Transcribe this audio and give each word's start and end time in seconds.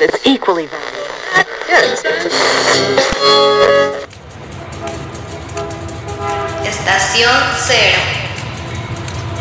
It's 0.00 0.20
equally 0.24 0.66
valuable. 0.66 1.04
Estación 6.64 7.30
0. 7.56 7.98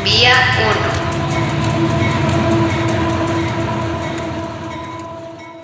Vía 0.04 0.33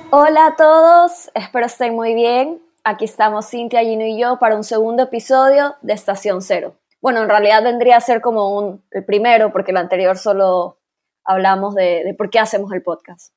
1. 0.10 0.20
Hola 0.22 0.46
a 0.46 0.56
todos, 0.56 1.30
espero 1.34 1.66
estén 1.66 1.96
muy 1.96 2.14
bien. 2.14 2.62
Aquí 2.86 3.04
estamos 3.04 3.50
Cintia, 3.50 3.82
Gino 3.82 4.06
y 4.06 4.18
yo 4.18 4.40
para 4.40 4.56
un 4.56 4.64
segundo 4.64 5.04
episodio 5.04 5.76
de 5.82 5.94
Estación 5.94 6.42
Cero. 6.42 6.76
Bueno, 7.02 7.24
en 7.24 7.30
realidad 7.30 7.62
vendría 7.62 7.98
a 7.98 8.02
ser 8.02 8.22
como 8.22 8.58
un, 8.58 8.86
el 8.92 9.04
primero, 9.04 9.52
porque 9.52 9.72
el 9.72 9.78
anterior 9.78 10.18
solo 10.18 10.78
hablamos 11.26 11.76
de 11.76 12.16
por 12.18 12.30
qué 12.30 12.40
hacemos 12.40 12.72
el 12.72 12.82
podcast. 12.82 13.34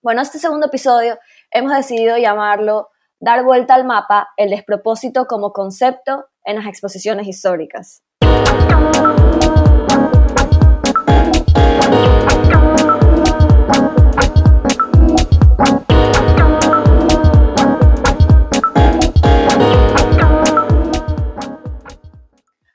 Bueno, 0.00 0.22
este 0.22 0.38
segundo 0.38 0.66
episodio 0.66 1.18
hemos 1.50 1.74
decidido 1.74 2.16
llamarlo 2.18 2.90
Dar 3.18 3.42
vuelta 3.42 3.74
al 3.74 3.84
mapa, 3.84 4.28
el 4.36 4.50
despropósito 4.50 5.26
como 5.26 5.52
concepto 5.52 6.26
en 6.44 6.54
las 6.54 6.66
exposiciones 6.66 7.26
históricas. 7.26 8.04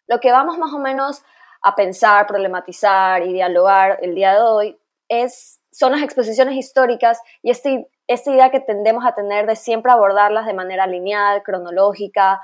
Lo 0.08 0.20
que 0.20 0.31
vamos 0.34 0.58
más 0.58 0.73
o 0.73 0.80
menos 0.80 1.23
a 1.62 1.73
pensar, 1.73 2.28
problematizar 2.28 3.23
y 3.23 3.31
dialogar 3.31 4.00
el 4.02 4.14
día 4.14 4.34
de 4.34 4.42
hoy 4.42 4.80
es, 5.08 5.62
son 5.73 5.91
las 5.91 6.04
exposiciones 6.04 6.55
históricas 6.55 7.20
y 7.41 7.52
este, 7.52 7.90
esta 8.08 8.31
idea 8.31 8.52
que 8.52 8.59
tendemos 8.59 9.05
a 9.05 9.16
tener 9.16 9.45
de 9.48 9.55
siempre 9.55 9.91
abordarlas 9.91 10.45
de 10.45 10.53
manera 10.53 10.88
lineal, 10.88 11.44
cronológica, 11.44 12.42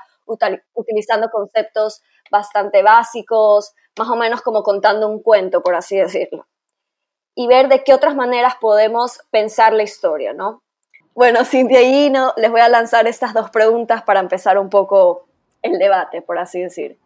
utilizando 0.74 1.30
conceptos 1.30 2.02
bastante 2.30 2.82
básicos, 2.82 3.74
más 3.98 4.08
o 4.08 4.16
menos 4.16 4.42
como 4.42 4.62
contando 4.62 5.08
un 5.08 5.22
cuento, 5.22 5.62
por 5.62 5.74
así 5.74 5.96
decirlo. 5.96 6.46
Y 7.34 7.46
ver 7.46 7.68
de 7.68 7.82
qué 7.84 7.94
otras 7.94 8.14
maneras 8.14 8.54
podemos 8.60 9.20
pensar 9.30 9.72
la 9.72 9.82
historia, 9.82 10.32
¿no? 10.32 10.62
Bueno, 11.14 11.44
Cintia 11.44 11.82
y 11.82 11.92
Gino, 11.92 12.32
les 12.36 12.50
voy 12.50 12.60
a 12.60 12.68
lanzar 12.68 13.06
estas 13.06 13.34
dos 13.34 13.50
preguntas 13.50 14.02
para 14.02 14.20
empezar 14.20 14.58
un 14.58 14.70
poco 14.70 15.26
el 15.62 15.78
debate, 15.78 16.22
por 16.22 16.38
así 16.38 16.60
decir. 16.60 16.98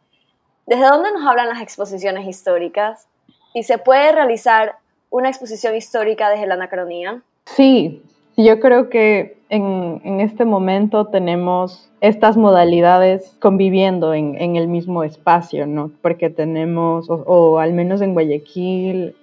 ¿Desde 0.66 0.86
dónde 0.86 1.12
nos 1.12 1.26
hablan 1.26 1.48
las 1.48 1.60
exposiciones 1.60 2.26
históricas? 2.26 3.08
¿Y 3.54 3.64
se 3.64 3.78
puede 3.78 4.12
realizar 4.12 4.78
una 5.14 5.28
exposición 5.28 5.76
histórica 5.76 6.28
desde 6.28 6.48
la 6.48 6.54
anacronía? 6.54 7.22
Sí, 7.46 8.02
yo 8.36 8.58
creo 8.58 8.90
que 8.90 9.36
en, 9.48 10.00
en 10.02 10.18
este 10.18 10.44
momento 10.44 11.06
tenemos 11.06 11.88
estas 12.00 12.36
modalidades 12.36 13.36
conviviendo 13.38 14.12
en, 14.12 14.34
en, 14.42 14.56
el 14.56 14.66
mismo 14.66 15.04
espacio, 15.04 15.68
¿no? 15.68 15.92
Porque 16.02 16.30
tenemos, 16.30 17.08
o, 17.08 17.14
o, 17.14 17.58
al 17.60 17.74
menos 17.74 18.00
en 18.00 18.12
Guayaquil, 18.12 19.14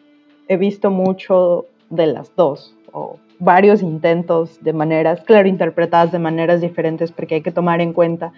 he 0.48 0.56
visto 0.56 0.92
mucho 0.92 1.66
de 1.90 2.08
las 2.08 2.34
dos, 2.38 2.74
o 2.94 3.18
varios 3.40 3.82
intentos 3.82 4.64
de 4.64 4.72
maneras, 4.72 5.20
claro, 5.26 5.50
interpretadas 5.50 6.14
de 6.14 6.20
maneras 6.20 6.62
diferentes, 6.62 7.12
porque 7.12 7.36
hay 7.36 7.42
que 7.42 7.52
tomar 7.52 7.82
en 7.82 7.92
cuenta 7.92 8.32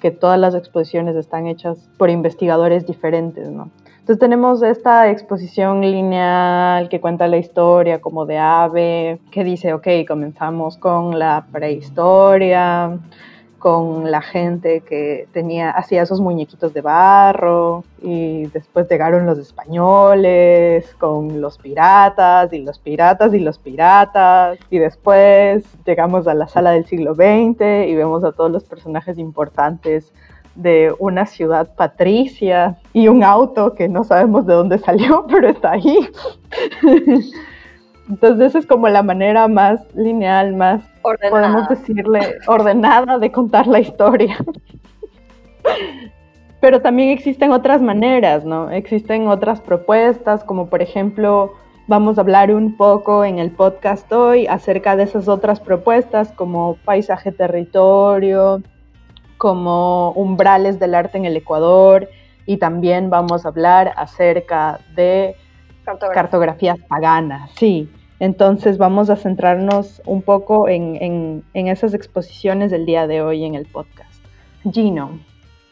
que 0.00 0.10
todas 0.10 0.38
las 0.38 0.54
exposiciones 0.54 1.16
están 1.16 1.46
hechas 1.46 1.88
por 1.96 2.10
investigadores 2.10 2.86
diferentes, 2.86 3.48
¿no? 3.48 3.70
Entonces 4.06 4.20
tenemos 4.20 4.62
esta 4.62 5.10
exposición 5.10 5.80
lineal 5.80 6.88
que 6.88 7.00
cuenta 7.00 7.26
la 7.26 7.38
historia 7.38 8.00
como 8.00 8.24
de 8.24 8.38
ave, 8.38 9.18
que 9.32 9.42
dice, 9.42 9.72
ok, 9.72 9.88
comenzamos 10.06 10.78
con 10.78 11.18
la 11.18 11.46
prehistoria, 11.50 13.00
con 13.58 14.10
la 14.10 14.20
gente 14.20 14.80
que 14.82 15.28
tenía, 15.32 15.70
hacía 15.70 16.02
esos 16.02 16.20
muñequitos 16.20 16.74
de 16.74 16.82
barro 16.82 17.84
y 18.02 18.46
después 18.48 18.88
llegaron 18.88 19.26
los 19.26 19.38
españoles 19.38 20.94
con 20.98 21.40
los 21.40 21.58
piratas 21.58 22.52
y 22.52 22.62
los 22.62 22.78
piratas 22.78 23.32
y 23.34 23.38
los 23.38 23.58
piratas 23.58 24.58
y 24.70 24.78
después 24.78 25.64
llegamos 25.84 26.26
a 26.28 26.34
la 26.34 26.48
sala 26.48 26.72
del 26.72 26.86
siglo 26.86 27.14
XX 27.14 27.88
y 27.88 27.94
vemos 27.94 28.24
a 28.24 28.32
todos 28.32 28.50
los 28.50 28.64
personajes 28.64 29.18
importantes 29.18 30.12
de 30.54 30.94
una 30.98 31.26
ciudad 31.26 31.74
patricia 31.76 32.78
y 32.92 33.08
un 33.08 33.22
auto 33.22 33.74
que 33.74 33.88
no 33.88 34.04
sabemos 34.04 34.46
de 34.46 34.54
dónde 34.54 34.78
salió, 34.78 35.26
pero 35.30 35.48
está 35.48 35.72
ahí. 35.72 36.08
Entonces 38.08 38.48
esa 38.48 38.58
es 38.58 38.66
como 38.66 38.88
la 38.88 39.02
manera 39.02 39.48
más 39.48 39.80
lineal, 39.94 40.54
más, 40.54 40.82
ordenada. 41.02 41.30
podemos 41.30 41.68
decirle, 41.68 42.36
ordenada 42.46 43.18
de 43.18 43.32
contar 43.32 43.66
la 43.66 43.80
historia. 43.80 44.36
Pero 46.60 46.80
también 46.80 47.10
existen 47.10 47.52
otras 47.52 47.82
maneras, 47.82 48.44
¿no? 48.44 48.70
Existen 48.70 49.28
otras 49.28 49.60
propuestas, 49.60 50.42
como 50.44 50.68
por 50.68 50.82
ejemplo, 50.82 51.52
vamos 51.86 52.18
a 52.18 52.22
hablar 52.22 52.52
un 52.52 52.76
poco 52.76 53.24
en 53.24 53.38
el 53.38 53.50
podcast 53.50 54.10
hoy 54.12 54.46
acerca 54.46 54.96
de 54.96 55.04
esas 55.04 55.28
otras 55.28 55.60
propuestas 55.60 56.32
como 56.32 56.76
paisaje 56.84 57.30
territorio, 57.30 58.62
como 59.36 60.12
umbrales 60.12 60.78
del 60.78 60.94
arte 60.94 61.18
en 61.18 61.26
el 61.26 61.36
Ecuador 61.36 62.08
y 62.46 62.56
también 62.56 63.10
vamos 63.10 63.44
a 63.44 63.48
hablar 63.48 63.92
acerca 63.96 64.80
de 64.94 65.36
Cartografía. 65.86 66.22
cartografías 66.22 66.78
paganas, 66.88 67.50
sí. 67.56 67.88
Entonces 68.18 68.76
vamos 68.76 69.08
a 69.08 69.14
centrarnos 69.14 70.02
un 70.04 70.20
poco 70.20 70.68
en, 70.68 70.96
en, 71.00 71.44
en, 71.54 71.68
esas 71.68 71.94
exposiciones 71.94 72.72
del 72.72 72.86
día 72.86 73.06
de 73.06 73.22
hoy 73.22 73.44
en 73.44 73.54
el 73.54 73.66
podcast. 73.66 74.20
Gino, 74.68 75.20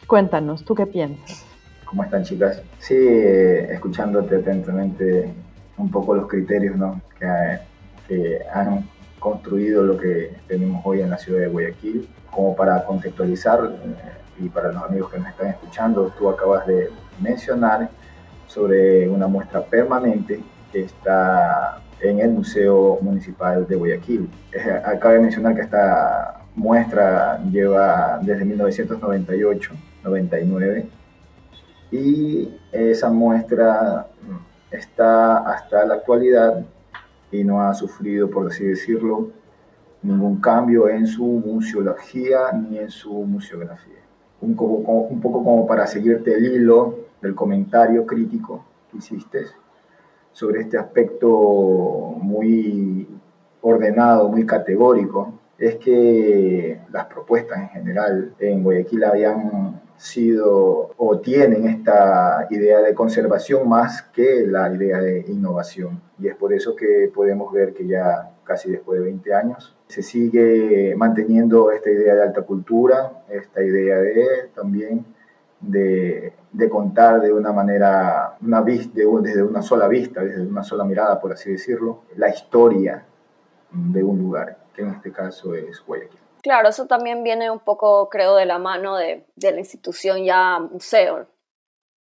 cuéntanos, 0.06 0.64
¿tú 0.64 0.76
qué 0.76 0.86
piensas? 0.86 1.44
¿Cómo 1.84 2.04
están 2.04 2.22
chicas? 2.22 2.62
Sí, 2.78 2.97
escuchándote 2.97 4.36
atentamente 4.36 5.34
un 5.78 5.91
poco 5.91 6.14
los 6.14 6.28
criterios 6.28 6.76
¿no? 6.76 7.00
que, 7.19 7.58
que 8.06 8.38
han 8.53 8.88
construido 9.19 9.82
lo 9.82 9.97
que 9.97 10.36
tenemos 10.47 10.80
hoy 10.84 11.00
en 11.00 11.10
la 11.10 11.19
ciudad 11.19 11.41
de 11.41 11.48
Guayaquil. 11.48 12.08
Como 12.30 12.54
para 12.54 12.84
contextualizar 12.84 13.60
eh, 13.64 14.44
y 14.44 14.48
para 14.48 14.70
los 14.70 14.82
amigos 14.84 15.10
que 15.10 15.19
nos 15.19 15.28
están 15.28 15.48
escuchando, 15.48 16.12
tú 16.19 16.28
acabas 16.28 16.66
de 16.66 16.91
mencionar 17.20 17.88
sobre 18.47 19.09
una 19.09 19.27
muestra 19.27 19.65
permanente 19.65 20.41
que 20.72 20.82
está 20.82 21.81
en 22.00 22.21
el 22.21 22.31
Museo 22.31 22.99
Municipal 23.00 23.66
de 23.66 23.77
Guayaquil. 23.77 24.28
Acaba 24.84 25.15
de 25.15 25.21
mencionar 25.21 25.55
que 25.55 25.62
esta 25.62 26.43
muestra 26.54 27.43
lleva 27.50 28.21
desde 28.22 28.44
1998-99 28.44 30.84
y 31.91 32.54
esa 32.72 33.10
muestra 33.10 34.06
está 34.71 35.38
hasta 35.38 35.84
la 35.84 35.94
actualidad 35.94 36.65
y 37.31 37.44
no 37.44 37.60
ha 37.60 37.75
sufrido, 37.75 38.31
por 38.31 38.47
así 38.49 38.65
decirlo, 38.65 39.31
ningún 40.03 40.41
cambio 40.41 40.88
en 40.88 41.06
su 41.06 41.25
museología 41.25 42.53
ni 42.53 42.78
en 42.78 42.91
su 42.91 43.12
museografía. 43.12 43.93
Un 44.41 44.54
poco, 44.54 44.75
un 44.75 45.21
poco 45.21 45.43
como 45.43 45.66
para 45.66 45.87
seguirte 45.87 46.34
el 46.34 46.47
hilo 46.47 47.03
del 47.24 47.34
comentario 47.34 48.06
crítico 48.06 48.64
que 48.90 48.98
hiciste 48.98 49.46
sobre 50.32 50.60
este 50.62 50.78
aspecto 50.78 51.28
muy 52.20 53.08
ordenado, 53.60 54.28
muy 54.28 54.44
categórico, 54.44 55.40
es 55.58 55.76
que 55.76 56.80
las 56.92 57.06
propuestas 57.06 57.58
en 57.58 57.68
general 57.68 58.34
en 58.38 58.62
Guayaquil 58.62 59.04
habían 59.04 59.80
sido 59.96 60.90
o 60.96 61.18
tienen 61.20 61.66
esta 61.66 62.46
idea 62.50 62.80
de 62.80 62.94
conservación 62.94 63.68
más 63.68 64.02
que 64.02 64.44
la 64.46 64.72
idea 64.72 64.98
de 65.00 65.24
innovación. 65.28 66.00
Y 66.18 66.26
es 66.26 66.34
por 66.34 66.52
eso 66.52 66.74
que 66.74 67.10
podemos 67.14 67.52
ver 67.52 67.72
que 67.72 67.86
ya 67.86 68.32
casi 68.42 68.72
después 68.72 68.98
de 68.98 69.06
20 69.06 69.34
años 69.34 69.77
se 69.86 70.03
sigue 70.03 70.94
manteniendo 70.97 71.70
esta 71.70 71.91
idea 71.91 72.15
de 72.16 72.22
alta 72.22 72.42
cultura, 72.42 73.24
esta 73.30 73.62
idea 73.62 73.98
de 73.98 74.50
también 74.54 75.06
de, 75.71 76.33
contar 76.71 77.21
de 77.21 77.33
una 77.33 77.53
manera, 77.53 78.37
una 78.41 78.63
de, 78.63 78.89
desde 78.93 79.43
una 79.43 79.63
sola 79.63 79.89
vista, 79.89 80.22
desde 80.22 80.43
una 80.43 80.63
sola 80.63 80.84
mirada, 80.84 81.21
por 81.21 81.33
así 81.33 81.53
decirlo, 81.53 82.03
la 82.16 82.28
historia 82.28 83.05
de 83.71 84.03
un 84.03 84.19
lugar, 84.19 84.59
que 84.75 84.83
en 84.83 84.91
este 84.91 85.13
caso 85.13 85.55
es 85.55 85.84
Guayaquil. 85.84 86.21
Claro, 86.43 86.69
eso 86.69 86.87
también 86.87 87.22
viene 87.22 87.51
un 87.51 87.61
poco, 87.61 88.09
creo, 88.09 88.37
de 88.37 88.47
la 88.47 88.59
mano 88.59 88.97
de, 88.97 89.27
de 89.34 89.53
la 89.53 89.59
institución 89.59 90.25
ya 90.25 90.59
museo, 90.59 91.27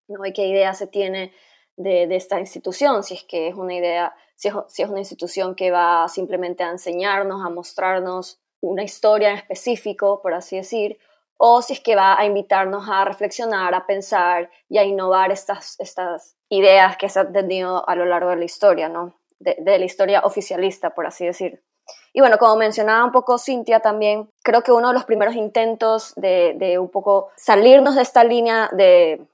¿no? 0.07 0.25
Y 0.25 0.33
qué 0.33 0.47
idea 0.47 0.73
se 0.73 0.87
tiene 0.87 1.33
de, 1.75 2.07
de, 2.07 2.15
esta 2.15 2.39
institución, 2.39 3.03
si 3.03 3.15
es 3.15 3.23
que 3.23 3.47
es 3.47 3.55
una 3.55 3.73
idea, 3.73 4.15
si 4.35 4.47
es, 4.47 4.53
si 4.67 4.83
es 4.83 4.89
una 4.89 4.99
institución 4.99 5.55
que 5.55 5.71
va 5.71 6.07
simplemente 6.07 6.63
a 6.63 6.69
enseñarnos, 6.69 7.43
a 7.45 7.49
mostrarnos 7.49 8.39
una 8.61 8.83
historia 8.83 9.31
en 9.31 9.37
específico, 9.37 10.21
por 10.21 10.33
así 10.33 10.57
decir, 10.57 10.99
o 11.37 11.61
si 11.61 11.73
es 11.73 11.79
que 11.79 11.95
va 11.95 12.19
a 12.19 12.25
invitarnos 12.25 12.89
a 12.89 13.05
reflexionar, 13.05 13.73
a 13.73 13.85
pensar 13.85 14.49
y 14.69 14.77
a 14.77 14.83
innovar 14.83 15.31
estas, 15.31 15.79
estas 15.79 16.35
ideas 16.49 16.97
que 16.97 17.09
se 17.09 17.19
han 17.19 17.31
tenido 17.31 17.87
a 17.87 17.95
lo 17.95 18.05
largo 18.05 18.29
de 18.31 18.37
la 18.37 18.45
historia, 18.45 18.89
¿no? 18.89 19.17
de, 19.39 19.79
la 19.79 19.85
historia 19.85 20.21
oficialista, 20.23 20.91
por 20.91 21.05
así 21.05 21.25
decir. 21.25 21.63
Y 22.13 22.19
bueno, 22.19 22.37
como 22.37 22.55
mencionaba 22.57 23.05
un 23.05 23.11
poco 23.11 23.37
Cintia 23.37 23.79
también, 23.79 24.29
creo 24.43 24.61
que 24.61 24.71
uno 24.71 24.89
de 24.89 24.93
los 24.93 25.05
primeros 25.05 25.35
intentos 25.35 26.13
de, 26.15 26.55
de 26.57 26.79
un 26.79 26.89
poco 26.89 27.29
salirnos 27.37 27.95
de 27.95 28.01
esta 28.01 28.23
línea 28.23 28.69
de, 28.73 29.25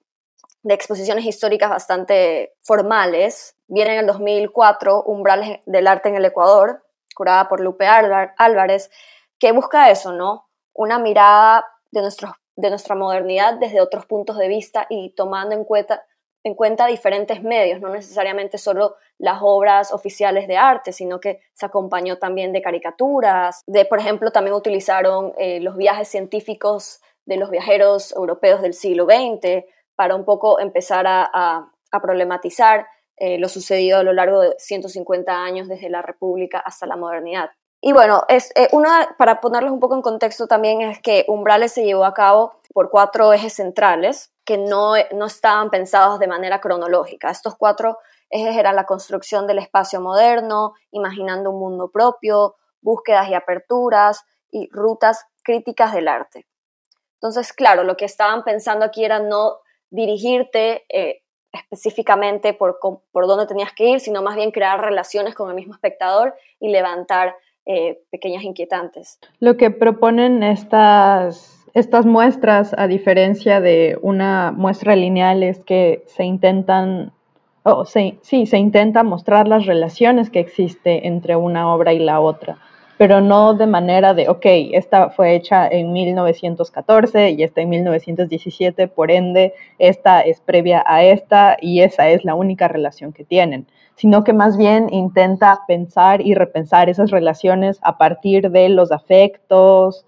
de, 0.62 0.74
exposiciones 0.74 1.26
históricas 1.26 1.70
bastante 1.70 2.54
formales 2.62 3.56
viene 3.68 3.94
en 3.94 4.00
el 4.02 4.08
2004, 4.08 5.04
Umbrales 5.04 5.62
del 5.66 5.88
Arte 5.88 6.10
en 6.10 6.16
el 6.16 6.26
Ecuador, 6.26 6.84
curada 7.16 7.48
por 7.48 7.60
Lupe 7.60 7.88
Álvarez, 7.88 8.92
que 9.40 9.52
busca 9.52 9.90
eso, 9.90 10.12
¿no? 10.12 10.48
Una 10.74 11.00
mirada 11.00 11.66
de, 11.94 12.02
nuestros, 12.02 12.32
de 12.56 12.70
nuestra 12.70 12.96
modernidad 12.96 13.54
desde 13.60 13.80
otros 13.80 14.06
puntos 14.06 14.38
de 14.38 14.48
vista 14.48 14.88
y 14.90 15.12
tomando 15.12 15.56
en 15.56 15.64
cuenta, 15.64 16.04
en 16.44 16.56
cuenta 16.56 16.88
diferentes 16.88 17.42
medios, 17.44 17.80
no 17.80 17.90
necesariamente 17.90 18.58
solo 18.58 18.96
las 19.20 19.40
obras 19.42 19.94
oficiales 19.94 20.48
de 20.48 20.58
arte, 20.58 20.92
sino 20.92 21.20
que 21.20 21.40
se 21.54 21.66
acompañó 21.66 22.18
también 22.18 22.52
de 22.52 22.62
caricaturas, 22.62 23.62
de, 23.68 23.86
por 23.86 24.00
ejemplo, 24.00 24.32
también 24.32 24.56
utilizaron 24.56 25.34
eh, 25.38 25.60
los 25.62 25.78
viajes 25.78 26.08
científicos 26.08 27.00
de 27.26 27.38
los 27.38 27.50
viajeros 27.50 28.12
europeos 28.14 28.62
del 28.62 28.74
siglo 28.74 29.06
XX 29.06 29.64
para 29.96 30.16
un 30.16 30.26
poco 30.26 30.60
empezar 30.60 31.06
a, 31.08 31.70
problematizar 32.02 32.88
eh, 33.18 33.38
lo 33.38 33.48
sucedido 33.48 34.00
a 34.00 34.04
lo 34.04 34.14
largo 34.14 34.42
de 34.42 34.56
150 34.58 35.32
años 35.32 35.68
desde 35.68 35.92
la 35.92 36.02
República 36.02 36.58
hasta 36.58 36.88
la 36.88 36.96
modernidad. 36.96 37.52
Y 37.86 37.92
bueno, 37.92 38.24
es, 38.30 38.50
eh, 38.56 38.70
una, 38.72 39.14
para 39.18 39.42
ponerlos 39.42 39.74
un 39.74 39.82
poco 39.82 39.96
en 39.96 40.02
contexto 40.02 40.48
también 40.48 40.82
es 40.82 41.02
que 41.02 41.26
Umbrales 41.28 41.74
se 41.74 41.84
llevó 41.84 42.06
a 42.06 42.14
cabo 42.14 42.54
por 42.74 42.90
cuatro 42.90 43.34
ejes 43.34 43.56
centrales 43.56 44.32
que 44.46 44.58
no, 44.58 44.94
no 45.12 45.26
estaban 45.26 45.70
pensados 45.70 46.18
de 46.18 46.28
manera 46.28 46.62
cronológica. 46.62 47.30
Estos 47.30 47.58
cuatro 47.58 47.98
ejes 48.30 48.56
eran 48.56 48.78
la 48.78 48.86
construcción 48.86 49.48
del 49.48 49.60
espacio 49.60 50.00
moderno, 50.00 50.76
imaginando 50.92 51.52
un 51.52 51.60
mundo 51.60 51.92
propio, 51.92 52.56
búsquedas 52.80 53.28
y 53.28 53.34
aperturas 53.34 54.24
y 54.50 54.70
rutas 54.72 55.26
críticas 55.44 55.94
del 55.94 56.08
arte. 56.08 56.48
Entonces, 57.16 57.52
claro, 57.52 57.84
lo 57.84 57.98
que 57.98 58.06
estaban 58.06 58.46
pensando 58.46 58.86
aquí 58.86 59.04
era 59.04 59.20
no 59.20 59.58
dirigirte 59.90 60.86
eh, 60.88 61.24
específicamente 61.52 62.54
por, 62.54 62.80
por 62.80 63.28
dónde 63.28 63.46
tenías 63.46 63.74
que 63.74 63.88
ir, 63.90 64.00
sino 64.00 64.22
más 64.22 64.38
bien 64.38 64.52
crear 64.52 64.80
relaciones 64.80 65.36
con 65.36 65.50
el 65.50 65.56
mismo 65.56 65.74
espectador 65.74 66.34
y 66.62 66.70
levantar 66.70 67.36
eh, 67.66 68.00
pequeñas 68.12 68.44
inquietantes. 68.44 69.20
Lo 69.40 69.58
que 69.58 69.72
proponen 69.72 70.44
estas 70.44 71.64
estas 71.74 72.06
muestras, 72.06 72.76
a 72.78 72.88
diferencia 72.88 73.60
de 73.60 73.98
una 74.02 74.52
muestra 74.52 74.96
lineal, 74.96 75.42
es 75.42 75.64
que 75.64 76.04
se 76.06 76.24
intentan, 76.24 77.12
oh, 77.64 77.86
sí, 77.86 78.20
se 78.22 78.58
intenta 78.58 79.04
mostrar 79.04 79.48
las 79.48 79.66
relaciones 79.66 80.30
que 80.30 80.40
existe 80.40 81.08
entre 81.08 81.36
una 81.36 81.74
obra 81.74 81.94
y 81.94 82.00
la 82.00 82.20
otra, 82.20 82.60
pero 83.04 83.20
no 83.20 83.54
de 83.54 83.68
manera 83.68 84.14
de, 84.14 84.30
ok, 84.30 84.46
esta 84.72 85.10
fue 85.10 85.36
hecha 85.36 85.68
en 85.68 85.92
1914 85.92 87.32
y 87.32 87.44
esta 87.44 87.60
en 87.60 87.68
1917, 87.68 88.88
por 88.88 89.12
ende, 89.12 89.54
esta 89.78 90.22
es 90.22 90.40
previa 90.40 90.86
a 90.88 91.04
esta 91.04 91.58
y 91.60 91.82
esa 91.82 92.08
es 92.08 92.24
la 92.24 92.34
única 92.34 92.70
relación 92.70 93.12
que 93.12 93.26
tienen 93.26 93.68
sino 93.96 94.24
que 94.24 94.32
más 94.32 94.56
bien 94.56 94.88
intenta 94.90 95.64
pensar 95.68 96.22
y 96.22 96.34
repensar 96.34 96.90
esas 96.90 97.12
relaciones 97.12 97.78
a 97.82 97.98
partir 97.98 98.50
de 98.50 98.70
los 98.70 98.94
afectos, 98.94 100.06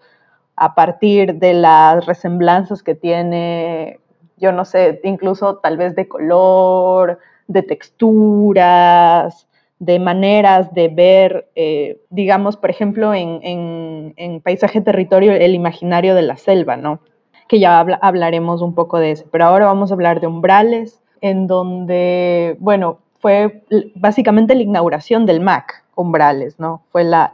a 0.55 0.73
partir 0.73 1.35
de 1.35 1.53
las 1.53 2.05
resemblanzas 2.05 2.81
que 2.81 2.95
tiene, 2.95 3.99
yo 4.37 4.53
no 4.53 4.63
sé, 4.63 5.01
incluso 5.03 5.57
tal 5.57 5.75
vez 5.75 5.95
de 5.95 6.07
color, 6.07 7.19
de 7.47 7.61
texturas, 7.61 9.47
de 9.79 9.99
maneras 9.99 10.73
de 10.73 10.87
ver, 10.87 11.49
eh, 11.55 12.01
digamos, 12.09 12.57
por 12.57 12.69
ejemplo, 12.69 13.13
en, 13.13 14.13
en, 14.15 14.41
Paisaje 14.41 14.81
Territorio, 14.81 15.33
el 15.33 15.53
imaginario 15.53 16.15
de 16.15 16.21
la 16.21 16.37
selva, 16.37 16.77
¿no? 16.77 16.99
Que 17.47 17.59
ya 17.59 17.79
hablaremos 17.79 18.61
un 18.61 18.73
poco 18.73 18.99
de 18.99 19.11
eso. 19.11 19.25
Pero 19.31 19.45
ahora 19.45 19.65
vamos 19.65 19.91
a 19.91 19.93
hablar 19.93 20.21
de 20.21 20.27
umbrales, 20.27 21.01
en 21.21 21.47
donde, 21.47 22.55
bueno, 22.59 22.99
fue 23.19 23.63
básicamente 23.95 24.55
la 24.55 24.61
inauguración 24.61 25.25
del 25.25 25.41
MAC, 25.41 25.83
umbrales, 25.95 26.59
¿no? 26.59 26.83
Fue 26.91 27.03
la, 27.03 27.29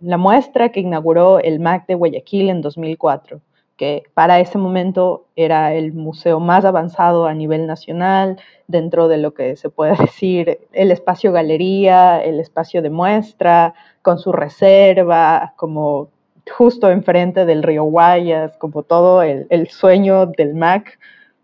muestra 0.00 0.70
que 0.70 0.80
inauguró 0.80 1.38
el 1.38 1.60
MAC 1.60 1.86
de 1.86 1.94
Guayaquil 1.94 2.50
en 2.50 2.60
2004, 2.62 3.40
que 3.76 4.04
para 4.14 4.40
ese 4.40 4.58
momento 4.58 5.26
era 5.36 5.74
el 5.74 5.92
museo 5.92 6.40
más 6.40 6.64
avanzado 6.64 7.26
a 7.26 7.34
nivel 7.34 7.66
nacional, 7.66 8.40
dentro 8.68 9.08
de 9.08 9.18
lo 9.18 9.34
que 9.34 9.56
se 9.56 9.70
puede 9.70 9.96
decir 10.00 10.60
el 10.72 10.90
espacio 10.90 11.32
galería, 11.32 12.22
el 12.22 12.40
espacio 12.40 12.82
de 12.82 12.90
muestra, 12.90 13.74
con 14.02 14.18
su 14.18 14.32
reserva, 14.32 15.54
como 15.56 16.08
justo 16.56 16.90
enfrente 16.90 17.44
del 17.44 17.62
río 17.62 17.84
Guayas, 17.84 18.56
como 18.56 18.82
todo 18.82 19.22
el, 19.22 19.68
sueño 19.68 20.26
del 20.26 20.54
MAC, 20.54 20.98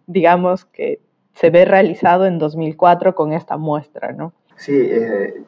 digamos 0.06 0.64
que 0.64 1.00
se 1.34 1.50
ve 1.50 1.64
realizado 1.64 2.26
en 2.26 2.38
2004 2.38 3.14
con 3.14 3.32
esta 3.32 3.56
muestra, 3.56 4.12
¿no? 4.12 4.32
Sí, 4.56 4.76
eh, 4.76 5.42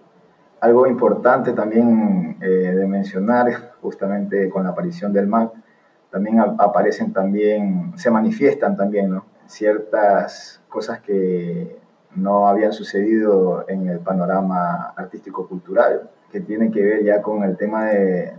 algo 0.60 0.86
importante 0.86 1.52
también 1.52 2.38
eh, 2.40 2.46
de 2.46 2.86
mencionar, 2.86 3.74
justamente 3.80 4.48
con 4.48 4.64
la 4.64 4.70
aparición 4.70 5.12
del 5.12 5.26
MAC, 5.26 5.52
también 6.14 6.38
aparecen 6.38 7.12
también, 7.12 7.92
se 7.96 8.08
manifiestan 8.08 8.76
también 8.76 9.20
ciertas 9.48 10.62
cosas 10.68 11.00
que 11.00 11.76
no 12.14 12.46
habían 12.46 12.72
sucedido 12.72 13.64
en 13.66 13.88
el 13.88 13.98
panorama 13.98 14.94
artístico-cultural, 14.96 16.08
que 16.30 16.38
tienen 16.38 16.70
que 16.70 16.84
ver 16.84 17.02
ya 17.02 17.20
con 17.20 17.42
el 17.42 17.56
tema 17.56 17.86
de, 17.86 18.32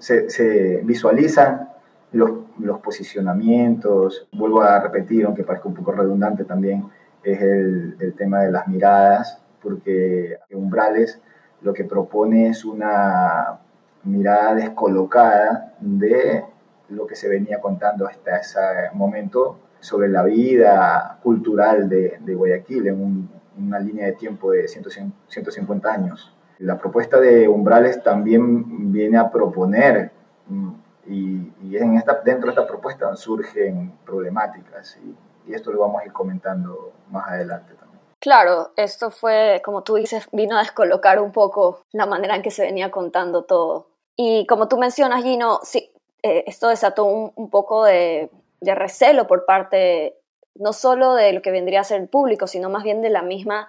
se, 0.00 0.82
visualizan 0.82 1.68
los, 2.10 2.32
los, 2.58 2.80
posicionamientos, 2.80 4.26
vuelvo 4.32 4.60
a 4.60 4.80
repetir, 4.80 5.24
aunque 5.24 5.44
parezca 5.44 5.68
un 5.68 5.74
poco 5.74 5.92
redundante 5.92 6.42
también, 6.42 6.90
es 7.22 7.40
el, 7.40 7.96
el 8.00 8.14
tema 8.14 8.40
de 8.40 8.50
las 8.50 8.66
miradas, 8.66 9.40
porque 9.62 10.38
umbrales 10.50 11.20
lo 11.60 11.72
que 11.72 11.84
propone 11.84 12.48
es 12.48 12.64
una 12.64 13.60
mirada 14.02 14.56
descolocada 14.56 15.74
de 15.78 16.46
lo 16.88 17.06
que 17.06 17.16
se 17.16 17.28
venía 17.28 17.60
contando 17.60 18.06
hasta 18.06 18.38
ese 18.38 18.58
momento 18.94 19.58
sobre 19.80 20.08
la 20.08 20.22
vida 20.22 21.18
cultural 21.22 21.88
de, 21.88 22.34
Guayaquil 22.34 22.86
en 22.86 23.28
una 23.58 23.78
línea 23.80 24.06
de 24.06 24.12
tiempo 24.12 24.52
de 24.52 24.68
150 24.68 25.92
años. 25.92 26.34
La 26.58 26.78
propuesta 26.78 27.18
de 27.18 27.48
Umbrales 27.48 28.02
también 28.02 28.92
viene 28.92 29.18
a 29.18 29.30
proponer, 29.30 30.12
mm, 30.46 30.72
y, 31.08 31.76
en 31.76 31.96
esta, 31.96 32.20
dentro 32.24 32.46
de 32.46 32.60
esta 32.60 32.66
propuesta 32.66 33.14
surgen 33.16 33.92
problemáticas, 34.06 34.98
y, 35.04 35.50
y 35.50 35.54
esto 35.54 35.72
lo 35.72 35.80
vamos 35.80 36.02
a 36.02 36.06
ir 36.06 36.12
comentando 36.12 36.92
más 37.10 37.28
adelante 37.28 37.74
también. 37.74 38.00
Claro, 38.20 38.70
esto 38.76 39.10
fue, 39.10 39.60
como 39.64 39.82
tú 39.82 39.96
dices, 39.96 40.28
vino 40.30 40.56
a 40.56 40.60
descolocar 40.60 41.20
un 41.20 41.32
poco 41.32 41.82
la 41.90 42.06
manera 42.06 42.36
en 42.36 42.42
que 42.42 42.52
se 42.52 42.62
venía 42.62 42.92
contando 42.92 43.42
todo. 43.42 43.88
Y 44.16 44.46
como 44.46 44.68
tú 44.68 44.78
mencionas, 44.78 45.24
Gino, 45.24 45.58
sí, 45.64 45.91
eh, 46.22 46.44
esto 46.46 46.68
desató 46.68 47.04
un, 47.04 47.50
poco 47.50 47.84
de, 47.84 48.30
recelo 48.60 49.26
por 49.26 49.44
parte 49.44 50.14
no 50.54 50.72
solo 50.72 51.14
de 51.14 51.32
lo 51.32 51.42
que 51.42 51.50
vendría 51.50 51.80
a 51.80 51.84
ser 51.84 52.00
el 52.00 52.08
público, 52.08 52.46
sino 52.46 52.70
más 52.70 52.84
bien 52.84 53.02
de 53.02 53.10
la 53.10 53.22
misma, 53.22 53.68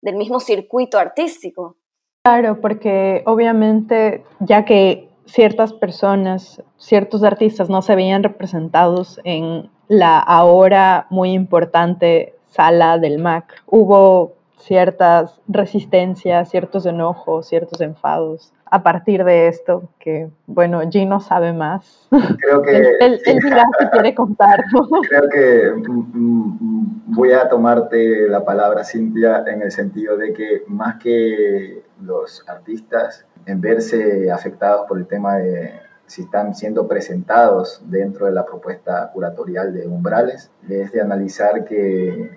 del 0.00 0.16
mismo 0.16 0.40
circuito 0.40 0.98
artístico. 0.98 1.76
Claro, 2.24 2.60
porque 2.60 3.22
obviamente 3.26 4.24
ya 4.40 4.64
que 4.64 5.08
ciertas 5.26 5.72
personas, 5.72 6.62
ciertos 6.76 7.22
artistas 7.22 7.68
no 7.68 7.82
se 7.82 7.94
veían 7.94 8.22
representados 8.22 9.20
en 9.24 9.70
la 9.88 10.18
ahora 10.18 11.06
muy 11.10 11.32
importante 11.32 12.34
sala 12.46 12.98
del 12.98 13.18
MAC. 13.18 13.62
Hubo 13.66 14.34
ciertas 14.58 15.40
resistencias, 15.48 16.50
ciertos 16.50 16.86
enojos, 16.86 17.48
ciertos 17.48 17.80
enfados 17.80 18.52
a 18.72 18.82
partir 18.82 19.22
de 19.22 19.48
esto, 19.48 19.90
que 19.98 20.30
bueno, 20.46 20.80
Gino 20.90 21.20
sabe 21.20 21.52
más. 21.52 22.08
Creo 22.38 22.62
que... 22.62 22.70
él, 23.00 23.20
dirá 23.22 23.66
si 23.78 23.86
quiere 23.88 24.14
contar. 24.14 24.64
Creo 25.10 25.28
que 25.28 25.90
mm, 25.90 26.16
mm, 26.18 27.14
voy 27.14 27.32
a 27.32 27.50
tomarte 27.50 28.26
la 28.28 28.42
palabra, 28.42 28.82
Cintia, 28.82 29.44
en 29.46 29.60
el 29.60 29.70
sentido 29.70 30.16
de 30.16 30.32
que 30.32 30.62
más 30.68 30.96
que 30.96 31.82
los 32.00 32.48
artistas 32.48 33.26
en 33.44 33.60
verse 33.60 34.30
afectados 34.30 34.86
por 34.88 34.96
el 34.96 35.06
tema 35.06 35.36
de 35.36 35.74
si 36.06 36.22
están 36.22 36.54
siendo 36.54 36.88
presentados 36.88 37.82
dentro 37.84 38.24
de 38.24 38.32
la 38.32 38.46
propuesta 38.46 39.10
curatorial 39.12 39.74
de 39.74 39.86
Umbrales, 39.86 40.50
es 40.66 40.92
de 40.92 41.02
analizar 41.02 41.66
que 41.66 42.30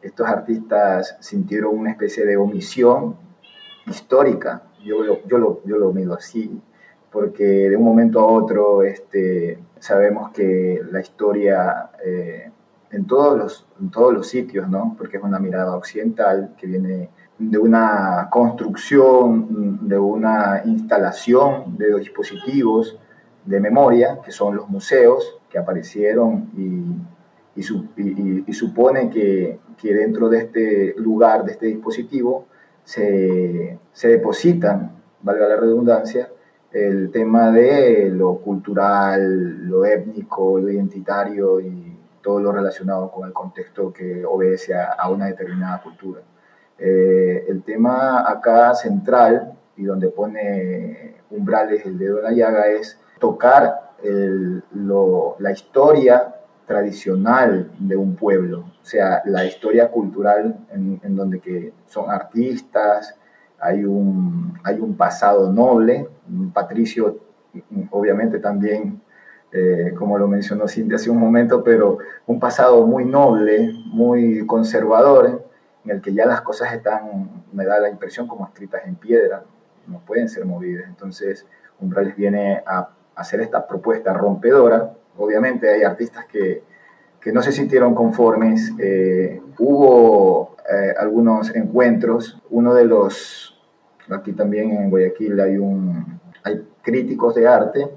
estos 0.00 0.28
artistas 0.28 1.16
sintieron 1.18 1.76
una 1.76 1.90
especie 1.90 2.24
de 2.24 2.36
omisión 2.36 3.16
histórica, 3.86 4.62
yo 4.84 5.02
lo, 5.02 5.26
yo 5.26 5.38
lo, 5.38 5.62
yo 5.64 5.78
lo 5.78 5.92
mido 5.92 6.14
así, 6.14 6.60
porque 7.10 7.44
de 7.44 7.76
un 7.76 7.84
momento 7.84 8.20
a 8.20 8.26
otro 8.26 8.82
este, 8.82 9.58
sabemos 9.78 10.30
que 10.30 10.80
la 10.90 11.00
historia 11.00 11.90
eh, 12.04 12.50
en, 12.90 13.06
todos 13.06 13.38
los, 13.38 13.66
en 13.80 13.90
todos 13.90 14.14
los 14.14 14.28
sitios, 14.28 14.68
¿no? 14.68 14.94
porque 14.96 15.18
es 15.18 15.22
una 15.22 15.38
mirada 15.38 15.76
occidental 15.76 16.54
que 16.56 16.66
viene 16.66 17.10
de 17.38 17.58
una 17.58 18.28
construcción, 18.30 19.88
de 19.88 19.98
una 19.98 20.62
instalación 20.64 21.76
de 21.76 21.98
dispositivos 21.98 22.98
de 23.44 23.60
memoria, 23.60 24.20
que 24.24 24.30
son 24.30 24.54
los 24.56 24.68
museos 24.68 25.38
que 25.50 25.58
aparecieron 25.58 26.50
y, 26.56 27.60
y, 27.60 28.52
supone 28.52 29.10
que, 29.10 29.58
que, 29.76 29.94
dentro 29.94 30.28
de 30.28 30.38
este 30.38 30.94
lugar, 30.96 31.44
de 31.44 31.52
este 31.52 31.66
dispositivo, 31.66 32.46
se, 32.84 33.78
se 33.92 34.08
depositan, 34.08 34.92
valga 35.22 35.48
la 35.48 35.56
redundancia, 35.56 36.28
el 36.72 37.10
tema 37.10 37.50
de 37.50 38.08
lo 38.10 38.36
cultural, 38.38 39.68
lo 39.68 39.84
étnico, 39.84 40.58
lo 40.58 40.70
identitario 40.70 41.60
y 41.60 41.98
todo 42.22 42.40
lo 42.40 42.52
relacionado 42.52 43.10
con 43.10 43.26
el 43.26 43.32
contexto 43.32 43.92
que 43.92 44.24
obedece 44.24 44.74
a, 44.74 45.08
una 45.10 45.26
determinada 45.26 45.82
cultura. 45.82 46.22
Eh, 46.78 47.44
el 47.48 47.62
tema 47.62 48.28
acá 48.30 48.74
central 48.74 49.52
y 49.76 49.84
donde 49.84 50.08
pone 50.08 51.16
umbrales 51.30 51.84
el 51.84 51.98
dedo 51.98 52.18
en 52.18 52.24
la 52.24 52.32
llaga 52.32 52.68
es 52.68 52.98
tocar 53.18 53.92
la 54.02 55.52
historia 55.52 56.34
tradicional 56.66 57.70
de 57.78 57.96
un 57.96 58.16
pueblo, 58.16 58.64
sea, 58.84 59.22
la 59.24 59.44
historia 59.44 59.90
cultural 59.90 60.66
en, 60.72 61.16
donde 61.16 61.40
que 61.40 61.72
son 61.86 62.10
artistas, 62.10 63.16
hay 63.60 63.84
un, 63.84 64.58
hay 64.64 64.80
un 64.80 64.96
pasado 64.96 65.52
noble, 65.52 66.08
patricio 66.52 67.20
obviamente 67.90 68.38
también, 68.38 69.00
eh, 69.52 69.92
como 69.96 70.18
lo 70.18 70.26
mencionó 70.26 70.66
Cintia 70.66 70.96
hace 70.96 71.10
un 71.10 71.18
momento, 71.18 71.62
pero 71.62 71.98
un 72.26 72.40
pasado 72.40 72.86
muy 72.86 73.04
noble, 73.04 73.72
muy 73.86 74.46
conservador, 74.46 75.46
en 75.84 75.90
el 75.90 76.00
que 76.00 76.14
ya 76.14 76.26
las 76.26 76.40
cosas 76.40 76.72
están, 76.72 77.44
me 77.52 77.64
da 77.64 77.78
la 77.78 77.88
impresión, 77.88 78.26
como 78.26 78.46
escritas 78.46 78.82
en 78.86 78.94
piedra, 78.96 79.44
no 79.86 80.00
pueden 80.00 80.28
ser 80.28 80.44
movidas. 80.46 80.86
Entonces, 80.88 81.46
Umbrales 81.80 82.16
viene 82.16 82.62
a 82.66 82.88
hacer 83.14 83.40
esta 83.40 83.66
propuesta 83.66 84.12
rompedora. 84.12 84.92
Obviamente 85.18 85.68
hay 85.68 85.82
artistas 85.82 86.24
que, 86.26 86.62
que 87.22 87.32
no 87.32 87.42
se 87.42 87.52
sintieron 87.52 87.94
conformes. 87.94 88.72
Eh, 88.78 89.40
hubo 89.58 90.56
eh, 90.70 90.94
algunos 90.98 91.54
encuentros. 91.54 92.40
Uno 92.50 92.74
de 92.74 92.84
los 92.84 93.52
Aquí 94.10 94.32
también 94.32 94.72
en 94.72 94.90
Guayaquil 94.90 95.40
hay, 95.40 95.56
un, 95.56 96.20
hay 96.42 96.66
críticos 96.82 97.34
de 97.34 97.46
arte, 97.46 97.88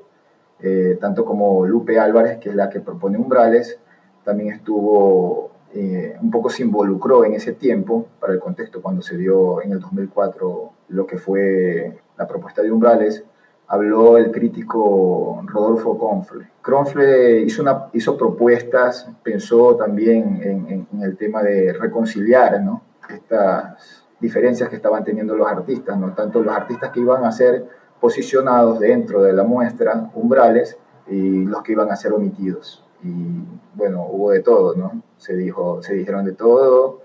eh, 0.61 0.97
tanto 0.99 1.25
como 1.25 1.65
Lupe 1.65 1.99
Álvarez, 1.99 2.37
que 2.37 2.49
es 2.49 2.55
la 2.55 2.69
que 2.69 2.79
propone 2.79 3.17
Umbrales, 3.17 3.79
también 4.23 4.53
estuvo, 4.53 5.51
eh, 5.73 6.15
un 6.21 6.31
poco 6.31 6.49
se 6.49 6.63
involucró 6.63 7.25
en 7.25 7.33
ese 7.33 7.53
tiempo, 7.53 8.07
para 8.19 8.33
el 8.33 8.39
contexto, 8.39 8.81
cuando 8.81 9.01
se 9.01 9.17
dio 9.17 9.61
en 9.61 9.71
el 9.71 9.79
2004 9.79 10.71
lo 10.89 11.07
que 11.07 11.17
fue 11.17 11.97
la 12.17 12.27
propuesta 12.27 12.61
de 12.61 12.71
Umbrales, 12.71 13.23
habló 13.67 14.17
el 14.17 14.31
crítico 14.31 15.41
Rodolfo 15.45 15.97
Confle. 15.97 16.47
Confle 16.61 17.41
hizo, 17.41 17.61
una, 17.61 17.87
hizo 17.93 18.17
propuestas, 18.17 19.09
pensó 19.23 19.75
también 19.75 20.41
en, 20.43 20.87
en 20.91 21.01
el 21.01 21.17
tema 21.17 21.41
de 21.43 21.73
reconciliar 21.73 22.61
¿no? 22.61 22.81
estas 23.09 24.05
diferencias 24.19 24.69
que 24.69 24.77
estaban 24.77 25.03
teniendo 25.03 25.35
los 25.35 25.47
artistas, 25.47 25.97
¿no? 25.97 26.13
tanto 26.13 26.41
los 26.41 26.55
artistas 26.55 26.91
que 26.91 26.99
iban 26.99 27.25
a 27.25 27.31
ser 27.31 27.65
posicionados 27.99 28.79
dentro 28.79 29.23
de 29.23 29.33
la 29.33 29.43
muestra, 29.43 30.09
umbrales, 30.13 30.77
y 31.07 31.45
los 31.45 31.61
que 31.63 31.73
iban 31.73 31.91
a 31.91 31.95
ser 31.95 32.13
omitidos. 32.13 32.83
Y 33.03 33.43
bueno, 33.75 34.05
hubo 34.09 34.31
de 34.31 34.41
todo, 34.41 34.75
¿no? 34.75 35.03
Se, 35.17 35.35
dijo, 35.35 35.81
se 35.83 35.93
dijeron 35.93 36.25
de 36.25 36.33
todo, 36.33 37.01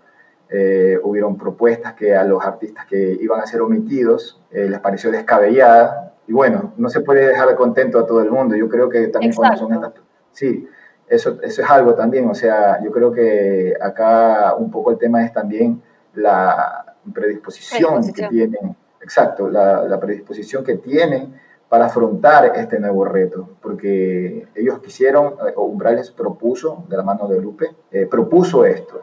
eh, 0.49 0.99
hubieron 1.03 1.37
propuestas 1.37 1.95
que 1.95 2.17
a 2.17 2.25
los 2.25 2.45
artistas 2.45 2.87
que 2.87 3.19
iban 3.21 3.41
a 3.41 3.47
ser 3.47 3.61
omitidos 3.61 4.41
eh, 4.51 4.69
les 4.69 4.81
pareció 4.81 5.11
descabellada, 5.11 6.10
y 6.31 6.33
bueno, 6.33 6.75
no 6.77 6.89
se 6.89 7.01
puede 7.01 7.27
dejar 7.27 7.57
contento 7.57 7.99
a 7.99 8.07
todo 8.07 8.21
el 8.21 8.31
mundo, 8.31 8.55
yo 8.55 8.69
creo 8.69 8.89
que 8.89 9.09
también 9.09 9.35
cuando 9.35 9.57
son 9.57 9.73
estas... 9.75 9.95
Sí, 10.31 10.65
eso, 11.09 11.41
eso 11.43 11.63
es 11.63 11.69
algo 11.69 11.95
también, 11.95 12.31
o 12.31 12.37
sea, 12.37 12.81
yo 12.85 12.93
creo 12.93 13.11
que 13.11 13.75
acá 13.81 14.55
un 14.55 14.71
poco 14.71 14.93
el 14.93 14.99
tema 14.99 15.25
es 15.25 15.33
también 15.33 15.83
la, 16.15 16.95
predisposición, 17.13 18.13
que 18.13 18.29
tienen, 18.29 18.77
exacto, 19.03 19.51
la, 19.51 19.99
predisposición 19.99 20.63
que 20.63 20.77
tienen 20.77 21.35
para 21.69 21.87
afrontar 21.87 22.53
este 22.55 22.79
nuevo 22.79 23.05
reto, 23.05 23.57
porque 23.61 24.47
ellos 24.55 24.79
quisieron, 24.79 25.35
eh, 25.49 25.53
o 25.57 25.65
Umbrales 25.65 26.13
propuso, 26.13 26.85
de 26.89 26.97
la 26.97 27.03
mano 27.03 27.27
de 27.27 27.41
Lupe, 27.41 27.75
eh, 27.91 28.07
propuso 28.07 28.65
esto, 28.65 29.01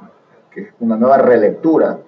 que 0.49 0.61
es 0.61 0.69
una 0.79 0.95
nueva 0.95 1.17
relectura, 1.17 1.99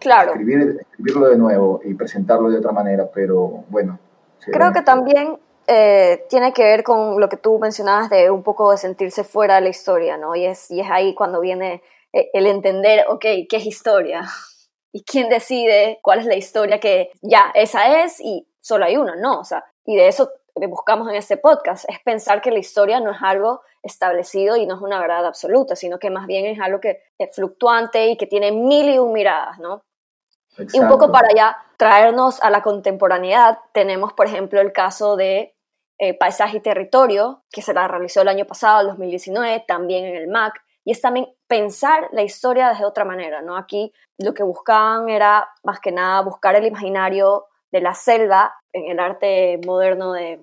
claro. 0.00 0.32
Escribir, 0.32 0.78
escribirlo 0.80 1.28
de 1.28 1.38
nuevo 1.38 1.80
y 1.84 1.94
presentarlo 1.94 2.50
de 2.50 2.58
otra 2.58 2.72
manera, 2.72 3.08
pero 3.14 3.62
bueno. 3.68 4.00
Creo 4.46 4.72
que 4.72 4.82
también 4.82 5.38
eh, 5.66 6.24
tiene 6.28 6.52
que 6.52 6.64
ver 6.64 6.82
con 6.82 7.20
lo 7.20 7.28
que 7.28 7.36
tú 7.36 7.58
mencionabas 7.58 8.10
de 8.10 8.30
un 8.30 8.42
poco 8.42 8.70
de 8.70 8.78
sentirse 8.78 9.24
fuera 9.24 9.56
de 9.56 9.60
la 9.62 9.68
historia, 9.68 10.16
¿no? 10.16 10.34
Y 10.34 10.46
es, 10.46 10.70
y 10.70 10.80
es 10.80 10.90
ahí 10.90 11.14
cuando 11.14 11.40
viene 11.40 11.82
el 12.12 12.46
entender, 12.46 13.04
ok, 13.08 13.24
¿qué 13.48 13.56
es 13.56 13.66
historia? 13.66 14.22
y 14.92 15.04
quién 15.04 15.28
decide 15.28 15.98
cuál 16.02 16.20
es 16.20 16.26
la 16.26 16.36
historia 16.36 16.80
que 16.80 17.10
ya 17.22 17.50
esa 17.54 18.02
es 18.02 18.20
y 18.20 18.48
solo 18.60 18.84
hay 18.84 18.96
uno, 18.96 19.14
no, 19.16 19.40
o 19.40 19.44
sea, 19.44 19.64
y 19.84 19.96
de 19.96 20.08
eso 20.08 20.30
buscamos 20.68 21.08
en 21.08 21.14
este 21.14 21.36
podcast, 21.36 21.88
es 21.88 22.00
pensar 22.00 22.40
que 22.40 22.50
la 22.50 22.58
historia 22.58 23.00
no 23.00 23.12
es 23.12 23.18
algo 23.20 23.60
establecido 23.82 24.56
y 24.56 24.66
no 24.66 24.74
es 24.74 24.80
una 24.80 25.00
verdad 25.00 25.24
absoluta, 25.24 25.76
sino 25.76 25.98
que 25.98 26.10
más 26.10 26.26
bien 26.26 26.46
es 26.46 26.58
algo 26.60 26.80
que 26.80 27.00
es 27.16 27.34
fluctuante 27.34 28.08
y 28.08 28.16
que 28.16 28.26
tiene 28.26 28.50
mil 28.50 28.88
y 28.88 28.98
un 28.98 29.12
miradas, 29.12 29.58
¿no? 29.60 29.82
Y 30.72 30.80
un 30.80 30.88
poco 30.88 31.12
para 31.12 31.28
ya 31.34 31.56
traernos 31.76 32.42
a 32.42 32.50
la 32.50 32.62
contemporaneidad, 32.62 33.58
tenemos, 33.72 34.12
por 34.12 34.26
ejemplo, 34.26 34.60
el 34.60 34.72
caso 34.72 35.16
de 35.16 35.54
eh, 35.98 36.14
Paisaje 36.14 36.58
y 36.58 36.60
Territorio, 36.60 37.42
que 37.50 37.62
se 37.62 37.74
la 37.74 37.88
realizó 37.88 38.22
el 38.22 38.28
año 38.28 38.44
pasado, 38.44 38.80
el 38.80 38.86
2019, 38.88 39.64
también 39.66 40.04
en 40.04 40.16
el 40.16 40.28
MAC, 40.28 40.54
y 40.84 40.92
es 40.92 41.00
también 41.00 41.28
pensar 41.46 42.08
la 42.12 42.22
historia 42.22 42.68
desde 42.68 42.84
otra 42.84 43.04
manera, 43.04 43.42
¿no? 43.42 43.56
Aquí 43.56 43.92
lo 44.16 44.32
que 44.34 44.42
buscaban 44.42 45.08
era 45.08 45.48
más 45.62 45.80
que 45.80 45.92
nada 45.92 46.22
buscar 46.22 46.56
el 46.56 46.66
imaginario 46.66 47.46
de 47.70 47.80
la 47.80 47.94
selva 47.94 48.54
en 48.72 48.90
el 48.90 48.98
arte 48.98 49.60
moderno 49.66 50.12
de 50.12 50.40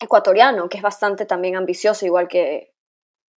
ecuatoriano, 0.00 0.68
que 0.68 0.78
es 0.78 0.82
bastante 0.82 1.26
también 1.26 1.56
ambicioso, 1.56 2.04
igual 2.06 2.26
que 2.26 2.72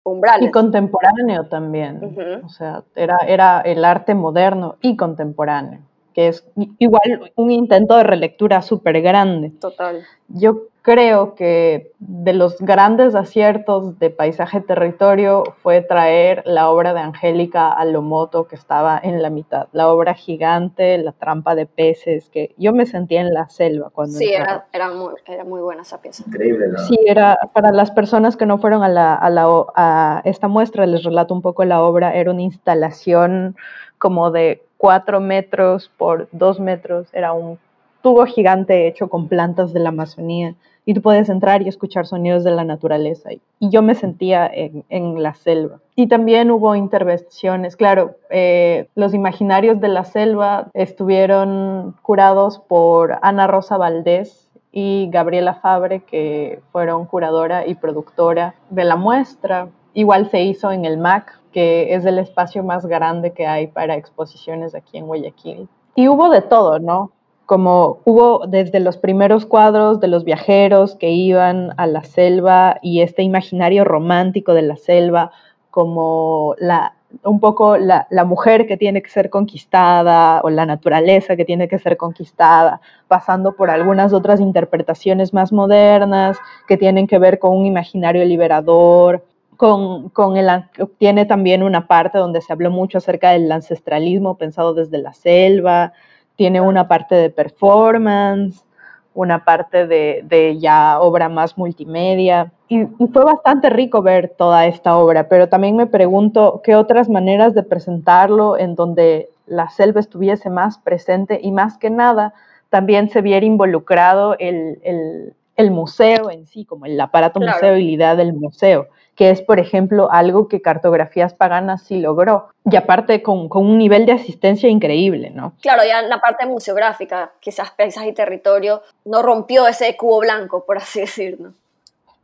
Umbrales. 0.04 0.50
Y 0.50 0.52
contemporáneo 0.52 1.48
también. 1.48 2.42
O 2.44 2.50
sea, 2.50 2.84
era, 2.96 3.18
era 3.28 3.62
el 3.62 3.86
arte 3.86 4.16
moderno 4.16 4.78
y 4.82 4.98
contemporáneo, 4.98 5.82
que 6.14 6.28
es 6.28 6.46
igual 6.80 7.32
un 7.36 7.52
intento 7.52 7.98
de 7.98 8.04
relectura 8.04 8.62
súper 8.62 9.02
grande. 9.02 9.52
Total. 9.60 10.04
Yo 10.28 10.68
creo 10.82 11.36
que 11.36 11.92
de 12.00 12.34
los 12.34 12.58
grandes 12.60 13.14
aciertos 13.14 14.00
de 14.00 14.10
Paisaje 14.10 14.62
Territorio 14.62 15.44
fue 15.62 15.82
traer 15.82 16.42
la 16.46 16.70
obra 16.70 16.94
de 16.94 17.02
Angélica 17.02 17.72
Alomoto 17.72 18.48
que 18.48 18.56
estaba 18.56 19.00
en 19.02 19.22
la 19.22 19.30
mitad, 19.30 19.68
la 19.74 19.90
obra 19.90 20.16
gigante, 20.16 20.98
la 20.98 21.12
trampa 21.12 21.54
de 21.54 21.68
peces, 21.68 22.30
que 22.30 22.56
yo 22.58 22.74
me 22.74 22.86
sentía 22.86 23.22
en 23.22 23.34
la 23.34 23.48
selva 23.50 23.92
cuando... 23.92 24.18
Sí, 24.18 24.32
era, 24.34 24.66
era, 24.74 24.90
muy, 24.92 25.14
era 25.28 25.44
muy 25.44 25.62
buena 25.62 25.84
esa 25.84 26.02
pieza. 26.02 26.24
Increíble, 26.26 26.68
¿no? 26.70 26.80
Sí, 26.80 26.98
era 27.06 27.38
para 27.54 27.72
las 27.72 27.92
personas 27.92 28.36
que 28.36 28.48
no 28.48 28.58
fueron 28.58 28.84
a, 28.84 28.90
la, 28.90 29.14
a, 29.14 29.30
la, 29.30 29.48
a 29.76 30.22
esta 30.26 30.48
muestra, 30.48 30.88
les 30.88 31.04
relato 31.04 31.34
un 31.34 31.42
poco 31.44 31.64
la 31.64 31.84
obra, 31.84 32.16
era 32.16 32.32
una 32.32 32.42
instalación 32.42 33.56
como 34.00 34.32
de 34.32 34.64
cuatro 34.82 35.20
metros 35.20 35.92
por 35.96 36.28
dos 36.32 36.60
metros, 36.60 37.08
era 37.14 37.34
un 37.34 37.60
tubo 38.02 38.26
gigante 38.26 38.88
hecho 38.88 39.10
con 39.10 39.28
plantas 39.28 39.74
de 39.74 39.80
la 39.80 39.90
Amazonía 39.90 40.56
y 40.88 40.96
tú 40.96 41.04
puedes 41.04 41.30
entrar 41.30 41.62
y 41.62 41.68
escuchar 41.68 42.08
sonidos 42.08 42.44
de 42.44 42.50
la 42.50 42.64
naturaleza. 42.64 43.30
Y 43.60 43.70
yo 43.70 43.84
me 43.84 43.94
sentía 43.94 44.50
en, 44.52 45.22
la 45.22 45.36
selva. 45.36 45.78
Y 45.96 46.08
también 46.08 46.50
hubo 46.50 46.74
intervenciones, 46.76 47.76
claro, 47.76 48.16
eh, 48.32 48.88
los 48.96 49.14
imaginarios 49.14 49.80
de 49.80 49.90
la 49.90 50.04
selva 50.04 50.72
estuvieron 50.74 51.96
curados 52.02 52.58
por 52.58 53.20
Ana 53.22 53.46
Rosa 53.46 53.78
Valdés 53.78 54.50
y 54.72 55.10
Gabriela 55.12 55.54
Fabre, 55.54 56.00
que 56.00 56.60
fueron 56.72 57.06
curadora 57.06 57.68
y 57.68 57.76
productora 57.76 58.56
de 58.72 58.86
la 58.86 58.96
muestra. 58.96 59.68
Igual 59.94 60.32
se 60.32 60.42
hizo 60.42 60.72
en 60.72 60.86
el 60.86 60.98
MAC, 60.98 61.40
que 61.52 61.94
es 61.94 62.06
el 62.06 62.20
espacio 62.20 62.64
más 62.64 62.86
grande 62.86 63.32
que 63.32 63.48
hay 63.48 63.68
para 63.68 63.96
exposiciones 63.96 64.76
aquí 64.76 64.98
en 64.98 65.08
Guayaquil. 65.08 65.68
Y 65.96 66.08
hubo 66.08 66.30
de 66.30 66.42
todo, 66.42 66.80
¿no? 66.80 67.12
como 67.52 68.00
hubo 68.06 68.48
desde 68.48 68.80
los 68.80 68.96
primeros 68.96 69.46
cuadros 69.46 70.00
de 70.00 70.08
los 70.08 70.24
viajeros 70.24 70.96
que 70.96 71.10
iban 71.10 71.74
a 71.76 71.86
la 71.86 72.02
selva 72.02 72.78
y 72.82 73.02
este 73.02 73.24
imaginario 73.24 73.84
romántico 73.84 74.54
de 74.54 74.62
la 74.62 74.78
selva, 74.78 75.34
como 75.70 76.56
la, 76.60 76.94
un 77.26 77.42
poco 77.42 77.76
la, 77.78 78.08
mujer 78.26 78.68
que 78.68 78.78
tiene 78.78 79.02
que 79.02 79.10
ser 79.10 79.30
conquistada 79.30 80.40
o 80.44 80.50
la 80.50 80.66
naturaleza 80.66 81.36
que 81.36 81.44
tiene 81.44 81.68
que 81.68 81.78
ser 81.78 81.98
conquistada, 81.98 82.80
pasando 83.10 83.54
por 83.54 83.70
algunas 83.70 84.14
otras 84.14 84.40
interpretaciones 84.40 85.34
más 85.34 85.52
modernas 85.52 86.38
que 86.70 86.78
tienen 86.78 87.06
que 87.06 87.20
ver 87.20 87.38
con 87.38 87.58
un 87.58 87.66
imaginario 87.66 88.24
liberador, 88.24 89.26
con, 89.62 90.10
con 90.10 90.38
el, 90.38 90.50
tiene 90.98 91.28
también 91.28 91.62
una 91.62 91.86
parte 91.86 92.18
donde 92.18 92.42
se 92.42 92.52
habló 92.52 92.72
mucho 92.72 92.98
acerca 92.98 93.30
del 93.30 93.52
ancestralismo 93.52 94.36
pensado 94.36 94.74
desde 94.74 94.98
la 94.98 95.14
selva, 95.14 95.94
tiene 96.36 96.62
una 96.62 96.88
parte 96.88 97.14
de 97.14 97.30
performance, 97.30 98.66
una 99.14 99.46
parte 99.46 99.86
de, 99.86 100.26
de 100.28 100.58
ya 100.58 101.00
obra 101.00 101.30
más 101.30 101.60
multimedia. 101.60 102.52
Y, 102.70 102.82
y, 102.82 103.08
fue 103.14 103.24
bastante 103.24 103.70
rico 103.70 104.02
ver 104.02 104.34
toda 104.36 104.66
esta 104.66 104.98
obra, 104.98 105.30
pero 105.30 105.48
también 105.48 105.76
me 105.76 105.86
pregunto 105.86 106.62
qué 106.64 106.76
otras 106.76 107.08
maneras 107.08 107.54
de 107.54 107.62
presentarlo 107.62 108.58
en 108.58 108.74
donde 108.74 109.30
la 109.46 109.70
selva 109.70 110.00
estuviese 110.00 110.50
más 110.50 110.80
presente 110.80 111.40
y 111.40 111.52
más 111.52 111.78
que 111.78 111.92
nada 111.92 112.34
también 112.70 113.12
se 113.12 113.22
viera 113.22 113.46
involucrado 113.46 114.36
el, 114.40 114.80
el, 114.82 115.36
el 115.56 115.70
museo 115.70 116.32
en 116.32 116.48
sí, 116.48 116.66
como 116.66 116.88
el 116.88 117.00
aparato 117.00 117.40
Claro. 117.40 117.58
museohabilidad 117.58 118.18
del 118.18 118.34
museo, 118.34 118.88
que 119.16 119.30
es, 119.30 119.42
por 119.42 119.60
ejemplo, 119.60 120.12
algo 120.12 120.48
que 120.48 120.62
Cartografías 120.62 121.34
Paganas 121.34 121.84
sí 121.84 122.00
logró, 122.00 122.50
y 122.66 122.76
aparte 122.76 123.22
con, 123.22 123.50
con 123.50 123.66
un 123.66 123.78
nivel 123.78 124.06
de 124.06 124.14
asistencia 124.14 124.70
increíble, 124.70 125.30
¿no? 125.30 125.54
Claro, 125.62 125.84
ya 125.84 126.00
en 126.00 126.10
la 126.10 126.20
parte 126.20 126.46
museográfica, 126.46 127.32
quizás 127.40 127.72
paisaje 127.72 128.10
y 128.10 128.14
territorio, 128.14 128.82
no 129.06 129.22
rompió 129.22 129.68
ese 129.68 129.96
cubo 129.98 130.20
blanco, 130.20 130.66
por 130.66 130.78
así 130.78 131.02
decirlo. 131.02 131.54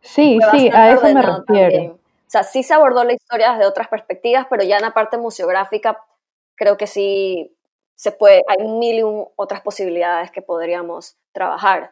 Sí, 0.01 0.39
sí, 0.51 0.69
a 0.73 0.91
eso 0.91 1.03
me 1.13 1.21
refiero. 1.21 1.43
también. 1.45 1.91
O 1.91 2.29
sea, 2.29 2.43
sí 2.43 2.63
se 2.63 2.73
abordó 2.73 3.03
la 3.03 3.13
historia 3.13 3.53
desde 3.53 3.65
otras 3.65 3.87
perspectivas, 3.87 4.47
pero 4.49 4.63
ya 4.63 4.75
en 4.77 4.81
la 4.81 4.93
parte 4.93 5.17
museográfica 5.17 6.03
creo 6.55 6.75
que 6.75 6.87
sí 6.87 7.53
se 7.95 8.11
puede, 8.11 8.43
hay 8.47 8.67
mil 8.67 8.99
y 8.99 9.03
un 9.03 9.25
otras 9.35 9.61
posibilidades 9.61 10.29
que 10.31 10.41
podríamos 10.41 11.15
trabajar. 11.31 11.91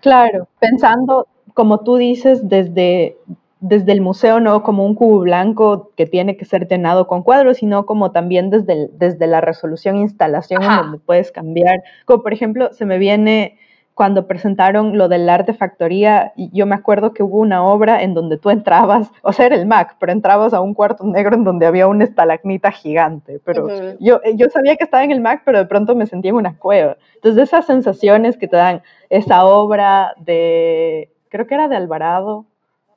Claro, 0.00 0.48
pensando, 0.58 1.26
como 1.54 1.80
tú 1.80 1.96
dices, 1.96 2.48
desde, 2.48 3.16
desde 3.62 3.92
el 3.92 4.00
museo, 4.00 4.40
no 4.40 4.62
como 4.64 4.84
un 4.84 4.94
cubo 4.94 5.20
blanco 5.20 5.92
que 5.96 6.04
tiene 6.04 6.36
que 6.36 6.44
ser 6.44 6.66
llenado 6.68 7.06
con 7.06 7.22
cuadros, 7.22 7.58
sino 7.58 7.86
como 7.86 8.10
también 8.10 8.50
desde, 8.50 8.72
el- 8.72 8.90
desde 8.98 9.26
la 9.28 9.40
resolución 9.40 9.96
instalación 9.96 10.62
en 10.62 10.68
Ajá. 10.68 10.82
donde 10.82 10.98
puedes 10.98 11.30
cambiar. 11.32 11.80
Como 12.04 12.22
por 12.22 12.32
ejemplo, 12.32 12.72
se 12.72 12.84
me 12.84 12.98
viene 12.98 13.56
cuando 13.94 14.26
presentaron 14.26 14.96
lo 14.98 15.06
del 15.08 15.28
arte 15.28 15.52
factoría, 15.54 16.32
y 16.34 16.50
yo 16.52 16.64
me 16.66 16.74
acuerdo 16.74 17.12
que 17.12 17.22
hubo 17.22 17.36
una 17.38 17.62
obra 17.62 18.02
en 18.02 18.14
donde 18.14 18.38
tú 18.38 18.50
entrabas, 18.50 19.10
o 19.22 19.32
sea, 19.32 19.46
era 19.46 19.54
el 19.54 19.66
Mac, 19.66 19.96
pero 20.00 20.12
entrabas 20.12 20.54
a 20.54 20.60
un 20.60 20.74
cuarto 20.74 21.04
negro 21.04 21.36
en 21.36 21.44
donde 21.44 21.66
había 21.66 21.86
una 21.86 22.04
estalagmita 22.04 22.72
gigante, 22.72 23.38
pero 23.44 23.66
Ujú. 23.66 23.96
yo, 24.00 24.20
eh, 24.24 24.34
yo 24.34 24.48
sabía 24.48 24.76
que 24.76 24.84
estaba 24.84 25.04
en 25.04 25.12
el 25.12 25.20
Mac, 25.20 25.42
pero 25.44 25.58
de 25.58 25.66
pronto 25.66 25.94
me 25.94 26.06
sentía 26.06 26.30
en 26.30 26.36
una 26.36 26.58
cueva. 26.58 26.96
Entonces 27.16 27.44
esas 27.44 27.66
sensaciones 27.66 28.36
que 28.38 28.48
te 28.48 28.56
dan 28.56 28.82
esa 29.10 29.44
obra 29.44 30.14
de, 30.18 31.12
creo 31.28 31.46
que 31.46 31.54
era 31.54 31.68
de 31.68 31.76
Alvarado, 31.76 32.46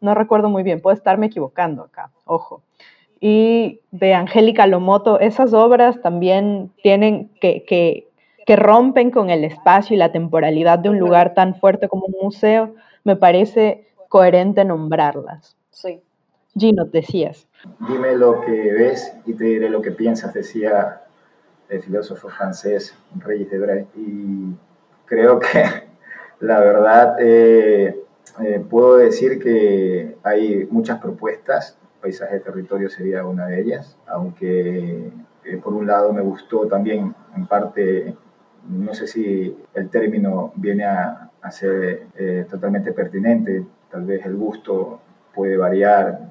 no 0.01 0.13
recuerdo 0.13 0.49
muy 0.49 0.63
bien, 0.63 0.81
puedo 0.81 0.95
estarme 0.95 1.27
equivocando 1.27 1.83
acá, 1.83 2.11
ojo. 2.25 2.61
Y 3.19 3.81
de 3.91 4.13
Angélica 4.13 4.67
Lomoto, 4.67 5.19
esas 5.19 5.53
obras 5.53 6.01
también 6.01 6.71
tienen 6.83 7.29
que, 7.39 7.63
que, 7.63 8.07
que 8.45 8.55
rompen 8.55 9.09
con 9.09 9.29
el 9.29 9.43
espacio 9.43 9.95
y 9.95 9.97
la 9.97 10.11
temporalidad 10.11 10.79
de 10.79 10.89
un 10.89 10.99
lugar 10.99 11.33
tan 11.33 11.55
fuerte 11.55 11.87
como 11.87 12.05
un 12.05 12.15
museo, 12.21 12.75
me 13.03 13.15
parece 13.15 13.87
coherente 14.09 14.63
nombrarlas. 14.65 15.55
Sí. 15.71 16.01
Gino, 16.57 16.85
decías. 16.85 17.47
Dime 17.87 18.15
lo 18.15 18.41
que 18.41 18.51
ves 18.51 19.13
y 19.25 19.33
te 19.33 19.43
diré 19.43 19.69
lo 19.69 19.81
que 19.81 19.91
piensas, 19.91 20.33
decía 20.33 21.01
el 21.67 21.81
filósofo 21.81 22.29
francés 22.29 22.95
Reyes 23.17 23.49
de 23.49 23.59
Bray. 23.59 23.87
Y 23.95 24.55
creo 25.05 25.39
que 25.39 25.63
la 26.39 26.59
verdad 26.59 27.17
eh, 27.19 28.04
eh, 28.43 28.63
puedo 28.69 28.97
decir 28.97 29.39
que 29.39 30.17
hay 30.23 30.67
muchas 30.69 30.99
propuestas. 30.99 31.77
Paisaje 32.01 32.35
de 32.35 32.39
territorio 32.41 32.89
sería 32.89 33.25
una 33.25 33.47
de 33.47 33.61
ellas, 33.61 33.97
aunque 34.05 35.11
eh, 35.43 35.57
por 35.57 35.73
un 35.73 35.87
lado 35.87 36.13
me 36.13 36.21
gustó 36.21 36.67
también 36.67 37.15
en 37.35 37.47
parte, 37.47 38.15
no 38.69 38.93
sé 38.93 39.07
si 39.07 39.57
el 39.73 39.89
término 39.89 40.51
viene 40.55 40.85
a, 40.85 41.21
ser 41.51 42.07
eh, 42.15 42.47
totalmente 42.49 42.91
pertinente, 42.91 43.63
tal 43.91 44.03
vez 44.03 44.25
el 44.25 44.35
gusto 44.35 44.99
puede 45.33 45.57
variar, 45.57 46.21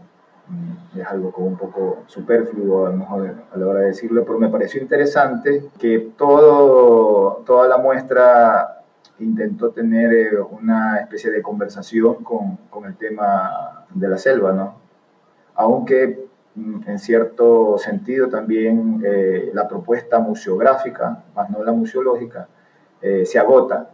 mm, 0.49 0.99
es 0.99 1.07
algo 1.07 1.31
como 1.31 1.47
un 1.47 1.57
poco 1.57 2.03
superfluo 2.07 2.87
a 2.87 2.91
lo 2.91 2.97
mejor 2.97 3.35
a 3.53 3.57
la 3.57 3.67
hora 3.67 3.81
de 3.81 3.87
decirlo, 3.87 4.25
pero 4.25 4.41
me 4.41 4.49
pareció 4.49 4.83
interesante 4.83 5.71
que 5.79 6.11
todo, 6.19 7.45
toda 7.47 7.69
la 7.69 7.79
muestra 7.79 8.74
intentó 9.19 9.71
tener 9.71 10.13
eh, 10.13 10.41
una 10.41 10.99
especie 10.99 11.31
de 11.31 11.43
conversación 11.43 12.25
con, 12.25 12.57
con 12.71 12.87
el 12.87 12.97
tema 12.97 13.85
de 13.95 14.09
la 14.09 14.19
selva, 14.19 14.53
¿no? 14.53 14.85
Aunque 15.55 16.27
mm, 16.55 16.89
en 16.89 16.99
cierto 16.99 17.79
sentido 17.79 18.29
también 18.29 19.03
eh, 19.05 19.51
la 19.53 19.69
propuesta 19.69 20.19
museográfica, 20.19 21.25
más 21.35 21.51
no 21.51 21.63
la 21.63 21.73
museológica, 21.73 22.49
eh, 23.01 23.25
se 23.25 23.39
agota 23.39 23.91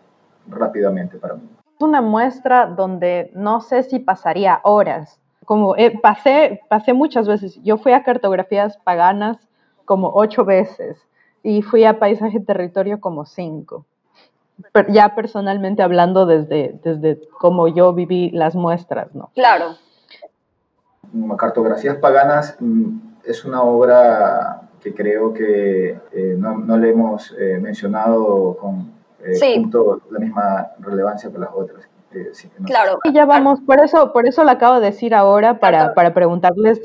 rápidamente 0.49 1.19
para 1.19 1.35
mí. 1.35 1.49
Es 1.75 1.83
una 1.83 2.01
muestra 2.01 2.67
donde 2.67 3.31
no 3.35 3.61
sé 3.61 3.83
si 3.83 3.99
pasaría 3.99 4.61
horas. 4.65 5.21
Como 5.45 5.77
eh, 5.77 5.99
pasé, 6.01 6.61
pasé 6.69 6.93
muchas 6.93 7.27
veces. 7.27 7.61
Yo 7.63 7.77
fui 7.77 7.93
a 7.93 8.03
cartografías 8.03 8.79
paganas 8.79 9.37
como 9.85 10.13
ocho 10.15 10.45
veces 10.45 10.99
y 11.43 11.63
fui 11.63 11.85
a 11.85 11.99
paisaje 11.99 12.39
territorio 12.41 13.01
como 13.01 13.25
cinco. 13.25 13.85
Ya 14.89 15.15
personalmente 15.15 15.83
hablando 15.83 16.27
desde, 16.27 16.79
desde 16.83 17.21
cómo 17.39 17.69
yo 17.69 17.93
viví 17.93 18.31
las 18.31 18.55
muestras, 18.55 19.15
¿no? 19.15 19.31
Claro. 19.35 19.77
Cartografías 21.37 21.97
Paganas 21.97 22.57
mm, 22.61 22.99
es 23.25 23.45
una 23.45 23.63
obra 23.63 24.63
que 24.81 24.95
creo 24.95 25.33
que 25.35 25.99
eh, 26.13 26.37
no, 26.39 26.59
no 26.59 26.77
le 26.79 26.91
hemos 26.91 27.35
eh, 27.39 27.59
mencionado 27.61 28.57
con 28.57 28.93
eh, 29.23 29.35
Sí. 29.35 29.55
punto 29.61 30.01
la 30.11 30.19
misma 30.19 30.69
relevancia 30.79 31.31
que 31.31 31.39
las 31.39 31.51
otras. 31.55 31.85
Eh, 32.13 32.31
sí, 32.33 32.51
no 32.59 32.67
sé. 32.67 32.73
Claro. 32.73 32.99
Y 33.05 33.13
ya 33.13 33.25
vamos, 33.27 33.61
por 33.61 33.81
eso, 33.81 34.13
por 34.13 34.27
eso 34.27 34.43
lo 34.45 34.51
acabo 34.51 34.81
de 34.81 34.87
decir 34.87 35.15
ahora, 35.15 35.61
para, 35.61 35.95
para 35.95 36.15
preguntarles 36.15 36.81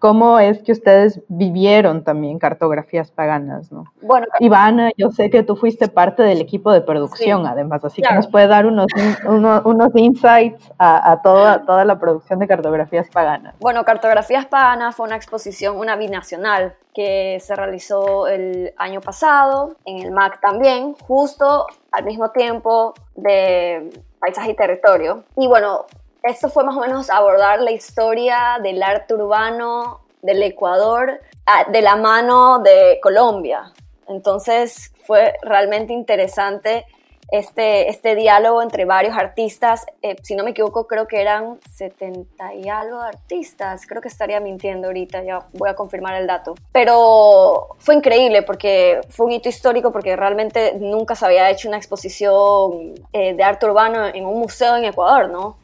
cómo 0.00 0.40
es 0.40 0.60
que 0.62 0.72
ustedes 0.72 1.20
vivieron 1.28 2.02
también 2.02 2.38
cartografías 2.40 3.12
paganas, 3.12 3.70
¿no? 3.70 3.84
Bueno, 4.02 4.26
Ivana, 4.40 4.90
yo 4.96 5.10
sé 5.10 5.30
que 5.30 5.42
tú 5.44 5.54
fuiste 5.54 5.86
parte 5.88 6.22
del 6.24 6.40
equipo 6.40 6.72
de 6.72 6.80
producción, 6.80 7.42
Sí, 7.44 7.48
además, 7.48 7.84
así 7.84 8.00
claro. 8.00 8.14
que 8.14 8.16
nos 8.16 8.26
puede 8.26 8.46
dar 8.48 8.66
unos, 8.66 8.86
in- 8.96 9.28
uno- 9.28 9.62
unos 9.64 9.94
insights 9.94 10.72
a, 10.78 11.12
a 11.12 11.22
toda, 11.22 11.64
toda 11.66 11.84
la 11.84 12.00
producción 12.00 12.38
de 12.40 12.48
cartografías 12.48 13.08
paganas. 13.10 13.54
Bueno, 13.60 13.84
Cartografías 13.84 14.46
Paganas 14.46 14.96
fue 14.96 15.06
una 15.06 15.16
exposición, 15.16 15.76
una 15.76 15.94
binacional, 15.96 16.74
que 16.94 17.38
se 17.40 17.54
realizó 17.54 18.26
el 18.26 18.72
año 18.76 19.00
pasado, 19.00 19.76
en 19.84 19.98
el 19.98 20.10
MAC 20.10 20.40
también, 20.40 20.94
justo 21.06 21.66
al 21.92 22.04
mismo 22.04 22.30
tiempo 22.30 22.94
de 23.14 23.90
Paisaje 24.18 24.50
y 24.50 24.54
Territorio. 24.56 25.22
Y 25.36 25.46
bueno, 25.46 25.84
esto 26.22 26.48
fue 26.48 26.64
más 26.64 26.76
o 26.76 26.80
menos 26.80 27.10
abordar 27.10 27.60
la 27.60 27.70
historia 27.70 28.58
del 28.62 28.82
arte 28.82 29.14
urbano 29.14 30.00
del 30.22 30.42
Ecuador 30.42 31.20
ah, 31.46 31.64
de 31.70 31.82
la 31.82 31.96
mano 31.96 32.58
de 32.60 32.98
Colombia. 33.02 33.72
Entonces 34.08 34.92
fue 35.06 35.34
realmente 35.42 35.92
interesante 35.92 36.84
este, 37.30 37.88
este 37.88 38.16
diálogo 38.16 38.60
entre 38.60 38.84
varios 38.84 39.16
artistas. 39.16 39.86
Eh, 40.02 40.16
si 40.22 40.34
no 40.34 40.44
me 40.44 40.50
equivoco, 40.50 40.86
creo 40.86 41.06
que 41.06 41.20
eran 41.20 41.58
70 41.72 42.54
y 42.54 42.68
algo 42.68 43.00
artistas. 43.00 43.86
Creo 43.86 44.02
que 44.02 44.08
estaría 44.08 44.40
mintiendo 44.40 44.88
ahorita, 44.88 45.22
ya 45.22 45.46
voy 45.52 45.70
a 45.70 45.74
confirmar 45.74 46.16
el 46.16 46.26
dato. 46.26 46.54
Pero 46.72 47.76
fue 47.78 47.94
increíble 47.94 48.42
porque 48.42 49.00
fue 49.10 49.26
un 49.26 49.32
hito 49.32 49.48
histórico 49.48 49.92
porque 49.92 50.16
realmente 50.16 50.74
nunca 50.80 51.14
se 51.14 51.24
había 51.24 51.48
hecho 51.50 51.68
una 51.68 51.76
exposición 51.76 52.94
eh, 53.12 53.34
de 53.34 53.42
arte 53.42 53.66
urbano 53.66 54.06
en 54.06 54.26
un 54.26 54.38
museo 54.38 54.76
en 54.76 54.84
Ecuador, 54.84 55.30
¿no? 55.30 55.59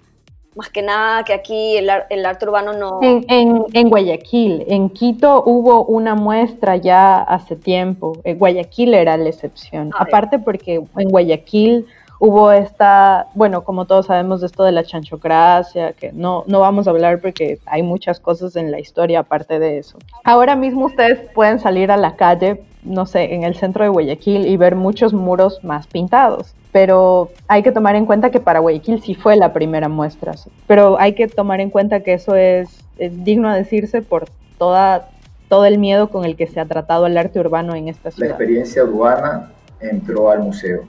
Más 0.57 0.71
que 0.71 0.83
nada 0.83 1.23
que 1.23 1.35
aquí 1.35 1.77
el, 1.77 1.91
el 2.09 2.27
arte 2.27 2.47
urbano 2.47 2.73
no... 2.73 2.99
En, 3.03 3.25
en, 3.29 3.65
en 3.75 3.89
Guayaquil, 3.91 4.65
en 4.67 4.89
Quito 4.89 5.43
hubo 5.45 5.85
una 5.85 6.15
muestra 6.15 6.77
ya 6.77 7.19
hace 7.19 7.57
tiempo. 7.57 8.15
Eh, 8.25 8.35
Guayaquil 8.35 8.95
era 8.95 9.17
la 9.19 9.29
excepción. 9.29 9.91
Ah, 9.95 10.05
Aparte 10.05 10.39
porque 10.39 10.83
en 10.97 11.09
Guayaquil 11.11 11.87
hubo 12.19 12.51
esta, 12.51 13.27
bueno, 13.35 13.65
como 13.65 13.85
todos 13.85 14.07
sabemos 14.07 14.41
de 14.41 14.47
esto 14.47 14.65
de 14.65 14.73
la 14.73 14.83
chanchocracia, 14.83 15.93
que 15.93 16.13
no, 16.13 16.45
no 16.47 16.61
vamos 16.61 16.87
a 16.87 16.91
hablar 16.91 17.21
porque 17.21 17.59
hay 17.67 17.83
muchas 17.83 18.19
cosas 18.19 18.57
en 18.57 18.71
la 18.71 18.81
historia 18.81 19.21
aparte 19.21 19.59
de 19.59 19.77
eso. 19.77 19.99
Ahora 20.25 20.57
mismo 20.57 20.87
ustedes 20.87 21.31
pueden 21.35 21.59
salir 21.59 21.91
a 21.91 21.99
la 21.99 22.17
calle, 22.17 22.63
no 22.83 23.05
sé, 23.05 23.35
en 23.35 23.43
el 23.43 23.57
centro 23.57 23.85
de 23.85 23.91
Guayaquil 23.91 24.47
y 24.47 24.57
ver 24.57 24.75
muchos 24.75 25.13
muros 25.13 25.63
más 25.63 25.87
pintados. 25.87 26.55
Pero 26.77 27.31
hay 27.49 27.63
que 27.63 27.73
tomar 27.73 27.97
en 27.97 28.05
cuenta 28.05 28.29
que 28.31 28.39
para 28.39 28.59
Guayaquil 28.59 29.01
sí 29.01 29.15
fue 29.15 29.35
la 29.35 29.55
primera 29.55 29.89
muestra. 29.89 30.35
Pero 30.67 31.01
hay 31.01 31.15
que 31.15 31.27
tomar 31.27 31.59
en 31.63 31.71
cuenta 31.71 32.01
que 32.01 32.13
eso 32.13 32.35
es, 32.35 32.69
es 32.99 33.25
digno 33.25 33.51
de 33.51 33.61
decirse 33.61 34.03
por 34.03 34.27
toda, 34.59 35.09
todo 35.49 35.65
el 35.65 35.79
miedo 35.79 36.11
con 36.11 36.27
el 36.27 36.37
que 36.37 36.47
se 36.47 36.61
ha 36.61 36.67
tratado 36.67 37.07
el 37.07 37.17
arte 37.17 37.41
urbano 37.41 37.75
en 37.75 37.89
esta 37.89 38.11
La 38.11 38.15
ciudad. 38.15 38.29
experiencia 38.29 38.85
urbana 38.85 39.53
entró 39.81 40.31
al 40.31 40.41
museo 40.41 40.83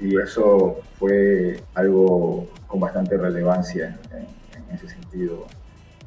y 0.00 0.20
eso 0.20 0.78
fue 0.98 1.60
algo 1.74 2.48
con 2.66 2.80
bastante 2.80 3.16
relevancia 3.16 3.96
en, 4.10 4.26
en 4.58 4.74
ese 4.74 4.88
sentido. 4.88 5.46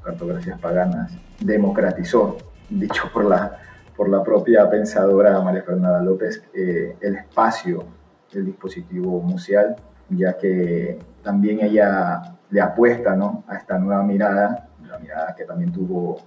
Cartografías 0.04 0.60
Paganas 0.60 1.14
democratizó, 1.40 2.36
dicho 2.70 3.04
por 3.14 3.24
la, 3.24 3.60
por 3.96 4.10
la 4.10 4.22
propia 4.22 4.70
pensadora 4.70 5.40
María 5.40 5.64
Fernanda 5.64 6.02
López, 6.02 6.44
eh, 6.54 6.98
el 7.00 7.16
espacio 7.16 7.86
del 8.32 8.46
dispositivo 8.46 9.22
museal, 9.22 9.76
ya 10.10 10.38
que 10.38 11.00
también 11.24 11.62
ella 11.62 12.36
le 12.50 12.62
apuesta 12.62 13.16
¿no? 13.16 13.44
a 13.48 13.56
esta 13.56 13.78
nueva 13.78 14.04
mirada, 14.04 14.70
la 14.88 15.00
mirada 15.00 15.36
que 15.36 15.46
también 15.46 15.72
tuvo 15.72 16.18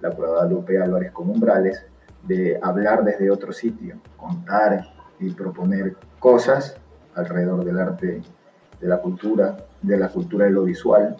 la 0.00 0.10
curadora 0.10 0.46
Lupe 0.46 0.80
Álvarez 0.80 1.12
con 1.12 1.30
Umbrales, 1.30 1.84
de 2.22 2.58
hablar 2.60 3.04
desde 3.04 3.30
otro 3.30 3.52
sitio, 3.52 3.96
contar 4.16 4.84
y 5.18 5.30
proponer 5.30 5.96
cosas 6.18 6.76
alrededor 7.14 7.64
del 7.64 7.78
arte, 7.78 8.22
de 8.80 8.88
la 8.88 8.98
cultura, 8.98 9.56
de 9.82 9.96
la 9.96 10.08
cultura 10.08 10.46
de 10.46 10.50
lo 10.50 10.64
visual, 10.64 11.16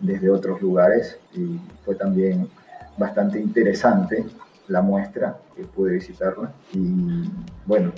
desde 0.00 0.30
otros 0.30 0.60
lugares. 0.60 1.18
Y 1.32 1.58
fue 1.84 1.94
también 1.94 2.48
bastante 2.96 3.40
interesante 3.40 4.24
la 4.68 4.82
muestra, 4.82 5.36
que 5.56 5.64
pude 5.64 5.94
visitarla. 5.94 6.52
Y 6.72 7.30
bueno, 7.66 7.92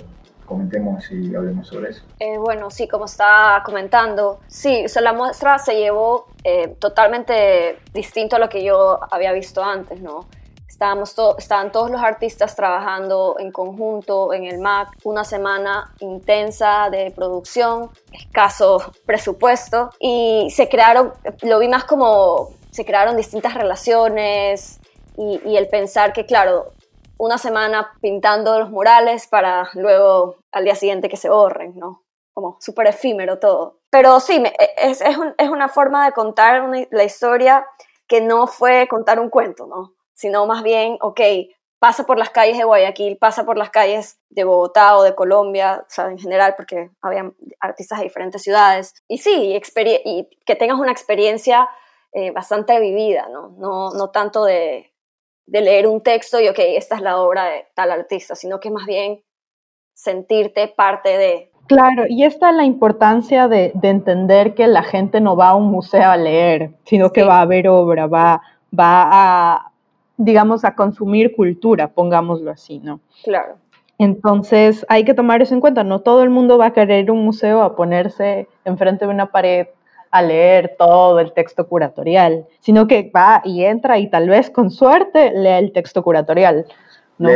comentemos 0.47 1.11
y 1.11 1.35
hablemos 1.35 1.67
sobre 1.67 1.91
eso. 1.91 2.03
Eh, 2.19 2.37
bueno, 2.39 2.71
sí, 2.71 2.87
como 2.87 3.05
estaba 3.05 3.61
comentando, 3.63 4.39
sí, 4.47 4.85
o 4.85 5.01
la 5.01 5.13
muestra 5.13 5.59
se 5.59 5.75
llevó 5.75 6.27
eh, 6.43 6.69
totalmente 6.79 7.77
distinto 7.93 8.37
a 8.37 8.39
lo 8.39 8.49
que 8.49 8.63
yo 8.63 8.99
había 9.11 9.33
visto 9.33 9.63
antes, 9.63 10.01
¿no? 10.01 10.25
Estábamos 10.67 11.15
estaban 11.39 11.71
todos 11.71 11.89
los 11.89 12.01
artistas 12.01 12.55
trabajando 12.55 13.35
en 13.39 13.51
conjunto 13.51 14.31
en 14.33 14.45
el 14.45 14.59
MAC, 14.59 14.89
una 15.03 15.23
semana 15.23 15.91
intensa 15.99 16.89
de 16.91 17.11
producción, 17.11 17.89
escaso 18.11 18.93
presupuesto, 19.05 19.89
y 19.99 20.49
se 20.51 20.69
crearon, 20.69 21.13
lo 21.41 21.59
vi 21.59 21.67
más 21.67 21.83
como, 21.85 22.49
se 22.71 22.85
crearon 22.85 23.17
distintas 23.17 23.55
relaciones 23.55 24.79
y 25.17 25.57
el 25.57 25.67
pensar 25.67 26.13
que, 26.13 26.27
claro, 26.27 26.73
una 27.17 27.37
semana 27.37 27.93
pintando 28.01 28.59
los 28.59 28.69
murales 28.69 29.27
para 29.27 29.69
luego 29.73 30.37
al 30.51 30.63
día 30.63 30.75
siguiente 30.75 31.09
que 31.09 31.17
se 31.17 31.29
borren, 31.29 31.77
¿no? 31.77 32.03
Como 32.33 32.57
súper 32.59 32.87
efímero 32.87 33.39
todo. 33.39 33.79
Pero 33.89 34.19
sí, 34.19 34.43
es, 34.77 35.01
es, 35.01 35.17
un, 35.17 35.33
es, 35.37 35.49
una 35.49 35.69
forma 35.69 36.05
de 36.05 36.11
contar 36.11 36.69
la 36.91 37.03
historia 37.03 37.65
que 38.07 38.21
no 38.21 38.47
fue 38.47 38.87
contar 38.87 39.19
un 39.19 39.29
cuento, 39.29 39.65
¿no? 39.65 39.97
sino 40.17 40.47
más 40.47 40.63
bien, 40.63 40.97
ok, 40.99 41.21
pasa 41.79 42.05
por 42.05 42.17
las 42.17 42.31
calles 42.31 42.57
de 42.57 42.63
Guayaquil, 42.63 43.17
pasa 43.17 43.45
por 43.45 43.55
las 43.55 43.69
calles 43.69 44.19
de 44.29 44.43
Bogotá 44.43 44.97
o 44.97 45.03
de 45.03 45.13
Colombia, 45.13 45.85
o 45.95 46.01
en 46.01 46.17
general, 46.17 46.55
porque 46.57 46.89
había 47.01 47.31
artistas 47.59 47.99
de 47.99 48.05
diferentes 48.05 48.41
ciudades. 48.41 48.95
Y 49.07 49.19
sí, 49.19 49.55
y 49.55 50.29
que 50.43 50.55
tengas 50.55 50.79
una 50.79 50.91
experiencia 50.91 51.69
eh, 52.13 52.31
bastante 52.31 52.79
vivida, 52.79 53.27
¿no? 53.31 53.49
No, 53.59 53.91
no 53.91 54.09
tanto 54.09 54.43
de, 54.43 54.91
de, 55.47 55.61
leer 55.61 55.87
un 55.87 56.01
texto 56.01 56.39
y, 56.39 56.47
ok, 56.47 56.59
esta 56.59 56.95
es 56.95 57.01
la 57.01 57.17
obra 57.17 57.45
de 57.45 57.65
tal 57.73 57.91
artista, 57.91 58.35
sino 58.35 58.59
que 58.59 58.69
más 58.69 58.85
bien 58.85 59.21
sentirte 59.93 60.67
parte 60.67 61.17
de... 61.17 61.51
Claro, 61.67 62.03
y 62.07 62.23
esta 62.23 62.51
es 62.51 62.55
la 62.55 62.63
importancia 62.63 63.47
de, 63.47 63.71
de 63.73 63.89
entender 63.89 64.53
que 64.53 64.67
la 64.67 64.83
gente 64.83 65.19
no 65.19 65.35
va 65.35 65.49
a 65.49 65.55
un 65.55 65.69
museo 65.71 66.09
a 66.09 66.15
leer, 66.15 66.71
sino 66.85 67.11
que 67.11 67.23
va 67.23 67.41
a 67.41 67.45
ver 67.45 67.67
obra, 67.67 68.07
va, 68.07 68.41
va 68.77 69.09
a 69.09 69.71
digamos, 70.17 70.65
a 70.65 70.75
consumir 70.75 71.35
cultura, 71.35 71.87
pongámoslo 71.87 72.51
así, 72.51 72.79
¿no? 72.79 72.99
Claro. 73.23 73.57
Entonces 73.99 74.85
hay 74.89 75.05
que 75.05 75.13
tomar 75.13 75.41
eso 75.41 75.53
en 75.53 75.61
cuenta, 75.61 75.83
no 75.83 76.01
todo 76.01 76.23
el 76.23 76.29
mundo 76.29 76.57
va 76.57 76.67
a 76.67 76.73
querer 76.73 77.09
un 77.09 77.23
museo 77.23 77.63
a 77.63 77.75
ponerse 77.75 78.47
enfrente 78.65 79.05
de 79.05 79.11
una 79.11 79.31
pared 79.31 79.67
a 80.11 80.21
leer 80.21 80.75
todo 80.77 81.19
el 81.19 81.33
texto 81.33 81.67
curatorial, 81.67 82.45
sino 82.59 82.87
que 82.87 83.11
va 83.15 83.41
y 83.43 83.63
entra 83.63 83.97
y 83.97 84.09
tal 84.09 84.29
vez 84.29 84.49
con 84.49 84.71
suerte 84.71 85.31
lee 85.31 85.49
el 85.49 85.71
texto 85.71 86.03
curatorial. 86.03 86.65
¿no? 87.17 87.29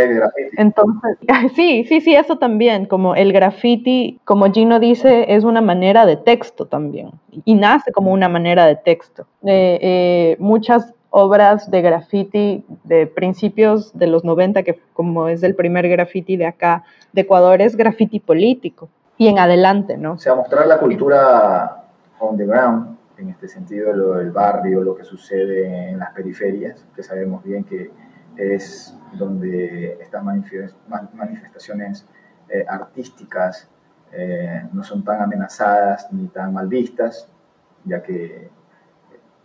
Entonces, 0.57 1.17
sí, 1.55 1.85
sí, 1.85 2.01
sí, 2.01 2.15
eso 2.15 2.37
también, 2.37 2.85
como 2.85 3.15
el 3.15 3.33
graffiti, 3.33 4.19
como 4.25 4.51
Gino 4.51 4.79
dice, 4.79 5.25
es 5.33 5.43
una 5.43 5.61
manera 5.61 6.05
de 6.05 6.17
texto 6.17 6.65
también, 6.65 7.11
y 7.45 7.55
nace 7.55 7.91
como 7.91 8.11
una 8.11 8.29
manera 8.29 8.65
de 8.65 8.75
texto. 8.75 9.25
Eh, 9.43 9.79
eh, 9.81 10.35
muchas 10.39 10.93
obras 11.09 11.69
de 11.69 11.81
graffiti 11.81 12.63
de 12.83 13.07
principios 13.07 13.97
de 13.97 14.07
los 14.07 14.23
90, 14.23 14.63
que 14.63 14.79
como 14.93 15.27
es 15.27 15.43
el 15.43 15.55
primer 15.55 15.89
graffiti 15.89 16.37
de 16.37 16.45
acá, 16.45 16.83
de 17.11 17.21
Ecuador, 17.21 17.61
es 17.61 17.75
graffiti 17.75 18.19
político 18.19 18.89
y 19.17 19.27
en 19.27 19.37
adelante, 19.37 19.97
¿no? 19.97 20.13
O 20.13 20.17
sea, 20.17 20.35
mostrar 20.35 20.65
la 20.67 20.79
cultura 20.79 21.80
on 22.21 22.37
the 22.37 22.45
ground, 22.45 22.97
en 23.17 23.29
este 23.29 23.47
sentido, 23.47 23.93
lo 23.93 24.13
del 24.13 24.31
barrio, 24.31 24.81
lo 24.83 24.95
que 24.95 25.03
sucede 25.03 25.89
en 25.89 25.99
las 25.99 26.11
periferias, 26.11 26.85
que 26.95 27.03
sabemos 27.03 27.43
bien 27.43 27.63
que 27.63 27.91
es 28.37 28.95
donde 29.13 29.97
estas 30.01 30.23
manifestaciones 30.23 32.05
eh, 32.49 32.65
artísticas 32.67 33.69
eh, 34.11 34.67
no 34.73 34.83
son 34.83 35.03
tan 35.03 35.21
amenazadas 35.21 36.11
ni 36.11 36.27
tan 36.27 36.53
mal 36.53 36.67
vistas, 36.67 37.27
ya 37.85 38.01
que 38.01 38.49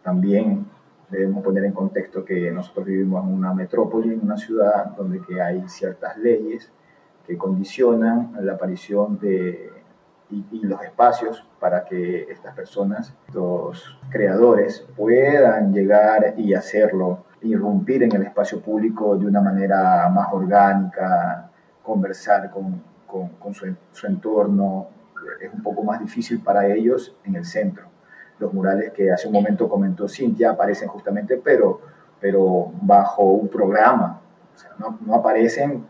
también 0.03 0.67
debemos 1.11 1.43
poner 1.45 1.65
en 1.65 1.73
contexto 1.73 2.25
que 2.25 2.51
nosotros 2.51 2.87
vivimos 2.87 3.25
en 3.25 3.33
una 3.33 3.55
metrópoli, 3.55 4.15
en 4.15 4.23
una 4.23 4.37
ciudad 4.37 4.87
donde 4.97 5.21
que 5.21 5.41
hay 5.41 5.69
ciertas 5.69 6.17
leyes 6.17 6.71
que 7.27 7.37
condicionan 7.37 8.33
la 8.41 8.55
aparición 8.55 9.19
de 9.19 9.71
y, 10.31 10.67
los 10.67 10.83
espacios 10.83 11.47
para 11.61 11.85
que 11.85 12.23
estas 12.31 12.55
personas, 12.55 13.15
los 13.33 13.99
creadores, 14.11 14.87
puedan 14.97 15.73
llegar 15.73 16.35
y 16.37 16.55
hacerlo, 16.55 17.25
irrumpir 17.43 18.03
en 18.03 18.15
el 18.15 18.23
espacio 18.23 18.61
público 18.61 19.17
de 19.17 19.27
una 19.27 19.41
manera 19.41 20.09
más 20.09 20.29
orgánica, 20.33 21.51
conversar 21.83 22.51
con, 22.51 22.83
con, 23.07 23.29
con 23.31 23.55
su, 23.55 23.73
su 23.93 24.07
entorno. 24.07 24.89
Es 25.41 25.53
un 25.53 25.63
poco 25.63 25.83
más 25.83 26.01
difícil 26.01 26.41
para 26.41 26.67
ellos 26.67 27.17
en 27.25 27.37
el 27.37 27.45
centro 27.45 27.97
los 28.39 28.53
murales 28.53 28.93
que 28.93 29.11
hace 29.11 29.29
un 29.29 29.35
momento 29.35 29.69
comentó 29.69 30.09
Cintia 30.09 30.51
aparecen 30.51 30.89
justamente, 30.89 31.41
pero, 31.43 31.81
pero 32.21 32.71
bajo 32.83 33.25
un 33.25 33.49
programa. 33.49 34.21
O 34.55 34.59
sea, 34.59 34.71
no, 34.79 34.99
no, 35.05 35.15
aparecen 35.15 35.87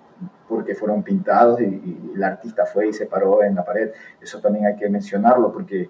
porque 0.49 0.75
fueron 0.75 1.03
pintados 1.03 1.61
y, 1.61 2.13
el 2.15 2.23
artista 2.23 2.65
fue 2.65 2.89
y 2.89 2.93
se 2.93 3.07
paró 3.07 3.43
en 3.43 3.55
la 3.55 3.65
pared. 3.65 3.91
Eso 4.21 4.41
también 4.41 4.67
hay 4.67 4.77
que 4.77 4.89
mencionarlo 4.89 5.53
porque 5.53 5.89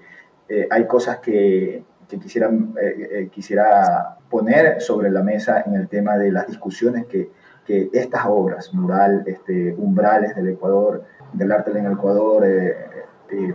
eh, 0.48 0.66
hay 0.70 0.86
cosas 0.86 1.18
que, 1.18 1.84
que 2.08 2.18
quisiera, 2.18 2.48
eh, 2.48 3.08
eh, 3.10 3.28
quisiera 3.30 4.16
poner 4.28 4.80
sobre 4.80 5.10
la 5.10 5.22
mesa 5.22 5.62
en 5.66 5.74
el 5.74 5.88
tema 5.88 6.16
de 6.16 6.32
las 6.32 6.46
discusiones 6.46 7.06
que, 7.06 7.30
que 7.64 7.90
estas 7.92 8.26
obras, 8.26 8.72
mural, 8.74 9.22
este, 9.26 9.74
umbrales 9.74 10.34
del 10.34 10.48
Ecuador, 10.48 11.04
del 11.32 11.52
arte 11.52 11.70
en 11.72 11.86
el 11.86 11.92
Ecuador, 11.92 12.44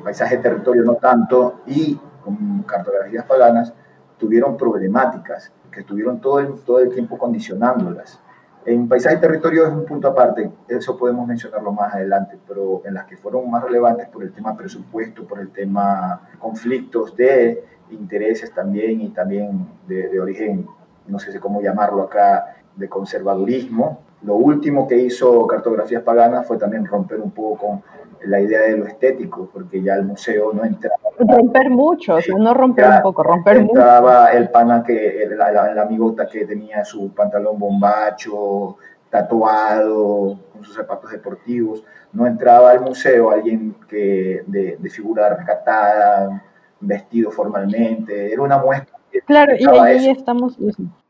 paisaje 0.03 0.37
territorio 0.37 0.83
no 0.83 0.95
tanto, 0.95 1.61
y 1.65 1.97
con 2.23 2.63
cartografías 2.63 3.25
paganas, 3.25 3.73
tuvieron 4.17 4.57
problemáticas 4.57 5.51
que 5.71 5.79
estuvieron 5.79 6.19
todo 6.19 6.39
el, 6.39 6.53
todo 6.65 6.79
el 6.79 6.89
tiempo 6.89 7.17
condicionándolas. 7.17 8.19
En 8.65 8.87
paisaje 8.87 9.15
y 9.15 9.19
territorio 9.19 9.65
es 9.65 9.73
un 9.73 9.85
punto 9.85 10.07
aparte, 10.07 10.51
eso 10.67 10.95
podemos 10.95 11.27
mencionarlo 11.27 11.71
más 11.71 11.95
adelante, 11.95 12.37
pero 12.47 12.83
en 12.85 12.93
las 12.93 13.05
que 13.05 13.17
fueron 13.17 13.49
más 13.49 13.63
relevantes 13.63 14.07
por 14.07 14.23
el 14.23 14.31
tema 14.31 14.55
presupuesto, 14.55 15.25
por 15.25 15.39
el 15.39 15.49
tema 15.49 16.29
conflictos 16.37 17.15
de 17.15 17.65
intereses 17.89 18.53
también 18.53 19.01
y 19.01 19.09
también 19.09 19.67
de, 19.87 20.09
de 20.09 20.19
origen, 20.19 20.67
no 21.07 21.17
sé 21.17 21.39
cómo 21.39 21.61
llamarlo 21.61 22.03
acá, 22.03 22.55
de 22.75 22.87
conservadurismo. 22.87 24.01
Lo 24.23 24.35
último 24.35 24.87
que 24.87 24.97
hizo 24.97 25.47
Cartografías 25.47 26.03
Paganas 26.03 26.47
fue 26.47 26.57
también 26.57 26.85
romper 26.85 27.19
un 27.19 27.31
poco 27.31 27.57
con 27.57 27.83
la 28.25 28.39
idea 28.39 28.61
de 28.61 28.77
lo 28.77 28.85
estético, 28.85 29.49
porque 29.51 29.81
ya 29.81 29.95
el 29.95 30.03
museo 30.03 30.53
no 30.53 30.63
entraba. 30.63 30.97
Romper 31.17 31.69
mucho, 31.69 32.15
o 32.15 32.21
sea, 32.21 32.35
no 32.37 32.53
romper 32.53 32.85
un 32.85 33.01
poco, 33.01 33.23
romper 33.23 33.57
entraba 33.57 34.31
el 34.31 34.49
pana 34.49 34.83
que, 34.83 35.23
el, 35.23 35.33
el, 35.33 35.79
amigo 35.79 36.15
que 36.31 36.45
tenía 36.45 36.85
su 36.85 37.13
pantalón 37.13 37.57
bombacho, 37.57 38.77
tatuado, 39.09 40.37
con 40.53 40.63
sus 40.63 40.75
zapatos 40.75 41.11
deportivos. 41.11 41.83
No 42.13 42.27
entraba 42.27 42.71
al 42.71 42.81
museo 42.81 43.31
alguien 43.31 43.75
que 43.87 44.43
de, 44.45 44.77
de 44.77 44.89
figura 44.89 45.29
rescatada, 45.33 46.43
vestido 46.79 47.31
formalmente. 47.31 48.31
Era 48.31 48.41
una 48.43 48.57
muestra 48.57 49.00
Claro, 49.25 49.53
y 49.57 49.65
ahí 49.65 50.09
estamos, 50.09 50.57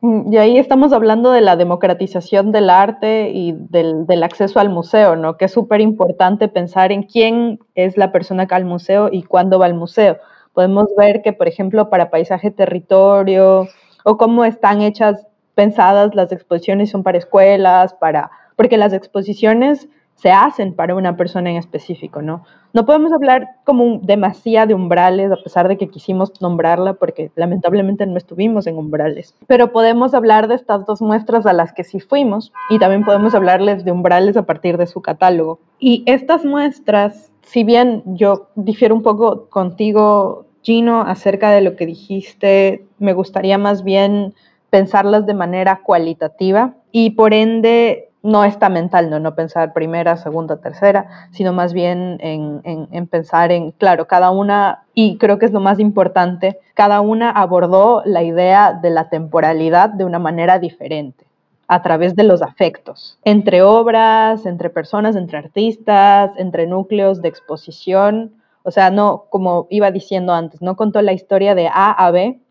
y 0.02 0.38
ahí 0.38 0.58
estamos 0.58 0.94
hablando 0.94 1.32
de 1.32 1.42
la 1.42 1.56
democratización 1.56 2.52
del 2.52 2.70
arte 2.70 3.30
y 3.30 3.54
del, 3.54 4.06
del 4.08 4.24
acceso 4.24 4.60
al 4.60 4.70
museo, 4.70 5.16
¿no? 5.16 5.38
Que 5.38 5.46
es 5.46 5.52
súper 5.52 5.82
importante 5.82 6.48
pensar 6.48 6.92
en 6.92 7.04
quién 7.04 7.60
es 7.76 7.98
la 7.98 8.12
persona 8.12 8.48
que 8.48 8.54
va 8.54 8.58
al 8.58 8.66
museo 8.66 9.10
y 9.12 9.24
cuándo 9.24 9.60
va 9.60 9.68
al 9.68 9.76
museo. 9.76 10.18
Podemos 10.54 10.88
ver 10.98 11.22
que, 11.22 11.34
por 11.34 11.48
ejemplo, 11.48 11.90
para 11.90 12.10
paisaje 12.10 12.52
territorio 12.52 13.68
o 14.04 14.18
cómo 14.18 14.46
están 14.46 14.82
hechas, 14.82 15.28
pensadas 15.56 16.16
las 16.16 16.32
exposiciones 16.32 16.90
son 16.90 17.04
para 17.04 17.18
escuelas, 17.18 17.94
para, 17.94 18.32
porque 18.56 18.78
las 18.78 18.94
exposiciones 18.94 19.88
se 20.16 20.32
hacen 20.32 20.74
para 20.74 20.96
una 20.96 21.18
persona 21.18 21.50
en 21.50 21.58
específico, 21.58 22.22
¿no? 22.22 22.44
No 22.74 22.86
podemos 22.86 23.12
hablar 23.12 23.48
como 23.66 24.00
demasiado 24.02 24.68
de 24.68 24.74
umbrales, 24.76 25.32
a 25.32 25.36
pesar 25.36 25.68
de 25.68 25.78
que 25.78 25.90
quisimos 25.90 26.40
nombrarla, 26.42 26.94
porque 26.94 27.32
lamentablemente 27.36 28.06
no 28.06 28.18
estuvimos 28.18 28.68
en 28.68 28.78
umbrales. 28.78 29.36
Pero 29.48 29.72
podemos 29.72 30.14
hablar 30.14 30.48
de 30.48 30.56
estas 30.56 30.86
dos 30.86 31.02
muestras 31.02 31.46
a 31.46 31.54
las 31.54 31.74
que 31.74 31.84
sí 31.84 32.00
fuimos 32.00 32.54
y 32.70 32.80
también 32.80 33.04
podemos 33.04 33.34
hablarles 33.34 33.84
de 33.84 33.92
umbrales 33.92 34.38
a 34.38 34.46
partir 34.46 34.78
de 34.78 34.88
su 34.88 35.02
catálogo. 35.02 35.60
Y 35.80 36.04
estas 36.06 36.46
muestras, 36.46 37.32
si 37.42 37.64
bien 37.64 38.04
yo 38.06 38.48
difiero 38.56 38.96
un 38.96 39.02
poco 39.02 39.50
contigo, 39.50 40.46
Gino, 40.62 41.02
acerca 41.02 41.52
de 41.52 41.62
lo 41.62 41.76
que 41.76 41.88
dijiste, 41.88 42.86
me 43.00 43.14
gustaría 43.14 43.58
más 43.58 43.84
bien 43.84 44.36
pensarlas 44.70 45.26
de 45.26 45.34
manera 45.34 45.82
cualitativa 45.84 46.76
y 46.92 47.12
por 47.12 47.34
ende 47.34 48.11
no 48.24 48.44
está 48.44 48.70
mental, 48.70 49.10
¿no? 49.10 49.20
no 49.20 49.36
pensar 49.36 49.74
primera, 49.74 50.18
segunda, 50.18 50.58
tercera, 50.58 51.08
sino 51.32 51.54
más 51.54 51.74
bien 51.74 52.18
en, 52.22 52.62
en, 52.64 53.08
pensar 53.08 53.52
en, 53.52 53.72
claro, 53.72 54.08
cada 54.08 54.30
una, 54.32 54.84
y 54.94 55.18
creo 55.18 55.40
que 55.40 55.46
es 55.46 55.52
lo 55.52 55.60
más 55.60 55.80
importante, 55.80 56.60
cada 56.76 57.02
una 57.02 57.32
abordó 57.32 58.04
la 58.06 58.24
idea 58.24 58.74
de 58.74 58.92
la 58.92 59.10
temporalidad 59.10 59.90
de 59.90 60.06
una 60.06 60.20
manera 60.20 60.60
diferente 60.60 61.26
a 61.68 61.82
través 61.82 62.16
de 62.16 62.24
los 62.24 62.42
afectos, 62.42 63.18
entre 63.24 63.62
obras, 63.62 64.46
entre 64.46 64.70
personas, 64.70 65.16
entre 65.16 65.38
artistas, 65.38 66.32
entre 66.36 66.68
núcleos 66.68 67.22
de 67.22 67.30
exposición. 67.30 68.34
O 68.64 68.72
sea, 68.72 68.92
no, 68.92 69.26
como 69.30 69.68
iba 69.70 69.90
diciendo 69.90 70.34
antes, 70.34 70.62
no 70.62 70.76
contó 70.76 71.02
la 71.02 71.14
historia 71.14 71.56
de 71.56 71.68
A 71.68 71.92
a 71.92 72.12
B, 72.12 72.42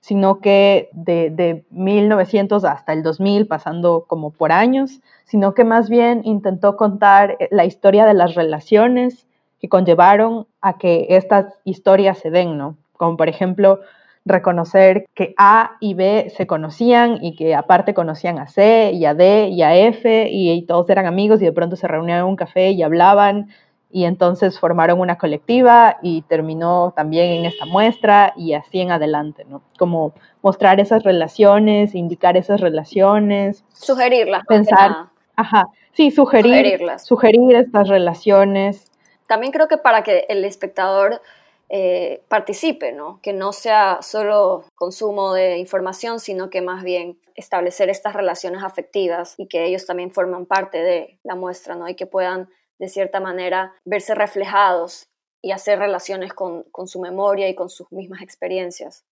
sino 0.00 0.40
que 0.40 0.88
de, 0.92 1.30
de 1.30 1.64
1900 1.70 2.64
hasta 2.64 2.92
el 2.92 3.02
2000, 3.02 3.46
pasando 3.46 4.04
como 4.06 4.30
por 4.30 4.52
años, 4.52 5.00
sino 5.24 5.54
que 5.54 5.64
más 5.64 5.88
bien 5.88 6.22
intentó 6.24 6.76
contar 6.76 7.36
eh, 7.38 7.48
la 7.50 7.64
historia 7.64 8.06
de 8.06 8.14
las 8.14 8.34
relaciones 8.34 9.26
que 9.60 9.68
conllevaron 9.68 10.46
a 10.60 10.78
que 10.78 11.06
estas 11.10 11.54
historias 11.64 12.18
se 12.18 12.30
den, 12.30 12.56
¿no? 12.56 12.76
Como 12.96 13.16
por 13.16 13.28
ejemplo, 13.28 13.80
reconocer 14.24 15.06
que 15.14 15.34
A 15.38 15.72
y 15.80 15.94
B 15.94 16.32
se 16.36 16.46
conocían 16.46 17.18
y 17.22 17.34
que 17.34 17.54
aparte 17.54 17.94
conocían 17.94 18.38
a 18.38 18.46
C 18.46 18.92
y 18.92 19.04
a 19.04 19.14
D 19.14 19.48
y 19.48 19.62
a 19.62 19.74
F 19.76 20.28
y, 20.30 20.50
y 20.50 20.62
todos 20.62 20.88
eran 20.90 21.06
amigos 21.06 21.40
y 21.40 21.44
de 21.44 21.52
pronto 21.52 21.76
se 21.76 21.88
reunían 21.88 22.20
en 22.20 22.24
un 22.24 22.36
café 22.36 22.70
y 22.70 22.82
hablaban 22.82 23.48
y 23.90 24.04
entonces 24.04 24.58
formaron 24.60 25.00
una 25.00 25.18
colectiva 25.18 25.98
y 26.02 26.22
terminó 26.22 26.92
también 26.94 27.30
en 27.32 27.44
esta 27.44 27.66
muestra 27.66 28.32
y 28.36 28.54
así 28.54 28.80
en 28.80 28.92
adelante, 28.92 29.44
¿no? 29.44 29.62
Como 29.78 30.14
mostrar 30.42 30.78
esas 30.78 31.02
relaciones, 31.02 31.94
indicar 31.94 32.36
esas 32.36 32.60
relaciones. 32.60 33.64
Sugerirlas. 33.72 34.44
Pensar, 34.46 35.08
ajá, 35.34 35.68
sí, 35.92 36.10
sugerir, 36.10 36.54
sugerirlas. 36.54 37.04
sugerir 37.04 37.56
estas 37.56 37.88
relaciones. 37.88 38.90
También 39.26 39.52
creo 39.52 39.66
que 39.66 39.78
para 39.78 40.02
que 40.02 40.26
el 40.28 40.44
espectador 40.44 41.20
eh, 41.68 42.22
participe, 42.28 42.92
¿no? 42.92 43.20
Que 43.22 43.32
no 43.32 43.52
sea 43.52 43.98
solo 44.02 44.64
consumo 44.74 45.34
de 45.34 45.58
información, 45.58 46.20
sino 46.20 46.50
que 46.50 46.62
más 46.62 46.82
bien 46.82 47.18
establecer 47.34 47.90
estas 47.90 48.14
relaciones 48.14 48.62
afectivas 48.62 49.34
y 49.36 49.46
que 49.46 49.64
ellos 49.64 49.86
también 49.86 50.10
forman 50.10 50.46
parte 50.46 50.78
de 50.78 51.18
la 51.22 51.34
muestra, 51.34 51.74
¿no? 51.74 51.88
Y 51.88 51.94
que 51.94 52.06
puedan 52.06 52.48
de 52.80 52.88
cierta 52.88 53.20
manera, 53.20 53.74
verse 53.84 54.14
reflejados 54.14 55.06
y 55.42 55.52
hacer 55.52 55.78
relaciones 55.78 56.32
con, 56.32 56.64
su 56.86 57.00
memoria 57.00 57.48
y 57.48 57.54
con 57.54 57.68
sus 57.68 57.90
mismas 57.92 58.22
experiencias. 58.22 59.04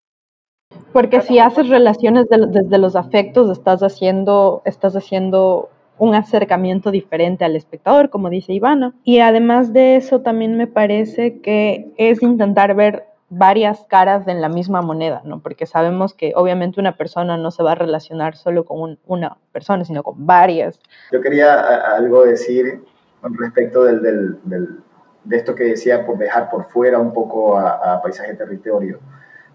Porque 0.93 1.21
si 1.21 1.39
haces 1.39 1.69
relaciones 1.69 2.27
desde 2.29 2.79
los 2.79 2.97
afectos, 2.97 3.51
estás 3.51 3.83
haciendo, 3.83 4.63
estás 4.65 4.97
haciendo 4.97 5.71
un 5.99 6.15
acercamiento 6.15 6.91
diferente 6.91 7.45
al 7.45 7.57
espectador, 7.57 8.09
como 8.09 8.31
dice 8.31 8.53
Ivana. 8.53 8.95
Y 9.05 9.21
además 9.21 9.73
de 9.73 9.97
eso, 9.97 10.21
también 10.23 10.57
me 10.57 10.67
parece 10.67 11.41
que 11.41 11.93
es 11.99 12.23
intentar 12.23 12.75
ver 12.75 13.05
varias 13.31 13.85
caras 13.85 14.27
en 14.29 14.41
la 14.41 14.49
misma 14.49 14.81
moneda, 14.81 15.21
¿no? 15.25 15.41
Porque 15.41 15.67
sabemos 15.67 16.15
que 16.15 16.33
obviamente 16.35 16.81
una 16.81 16.97
persona 16.97 17.37
no 17.37 17.51
se 17.51 17.63
va 17.63 17.73
a 17.73 17.75
relacionar 17.75 18.37
solo 18.37 18.65
con 18.65 18.99
una 19.07 19.37
persona, 19.53 19.85
sino 19.85 20.03
con 20.03 20.27
varias. 20.27 20.81
Yo 21.13 21.21
quería 21.21 21.95
algo 21.97 22.25
decir 22.25 22.83
respecto 23.23 23.85
del, 23.85 24.39
del, 24.45 24.81
de 25.25 25.37
esto 25.37 25.55
que 25.55 25.65
decía, 25.65 26.07
por 26.07 26.19
dejar 26.19 26.51
por 26.51 26.65
fuera 26.65 26.99
un 26.99 27.13
poco 27.13 27.59
a, 27.59 28.01
paisaje 28.03 28.35
territorio. 28.35 28.99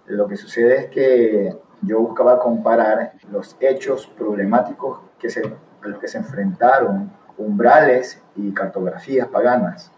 Lo 0.07 0.27
que 0.27 0.35
sucede 0.35 0.77
es 0.77 0.85
que 0.87 1.55
yo 1.81 1.99
buscaba 1.99 2.39
comparar 2.39 3.13
los 3.31 3.57
hechos 3.59 4.07
problemáticos 4.07 4.99
que 5.17 5.29
se, 5.29 5.41
a 5.81 5.87
los 5.87 5.99
que 5.99 6.07
se 6.07 6.17
enfrentaron 6.17 7.11
umbrales 7.37 8.21
y 8.35 8.51
cartografías 8.53 9.27
paganas. 9.27 9.91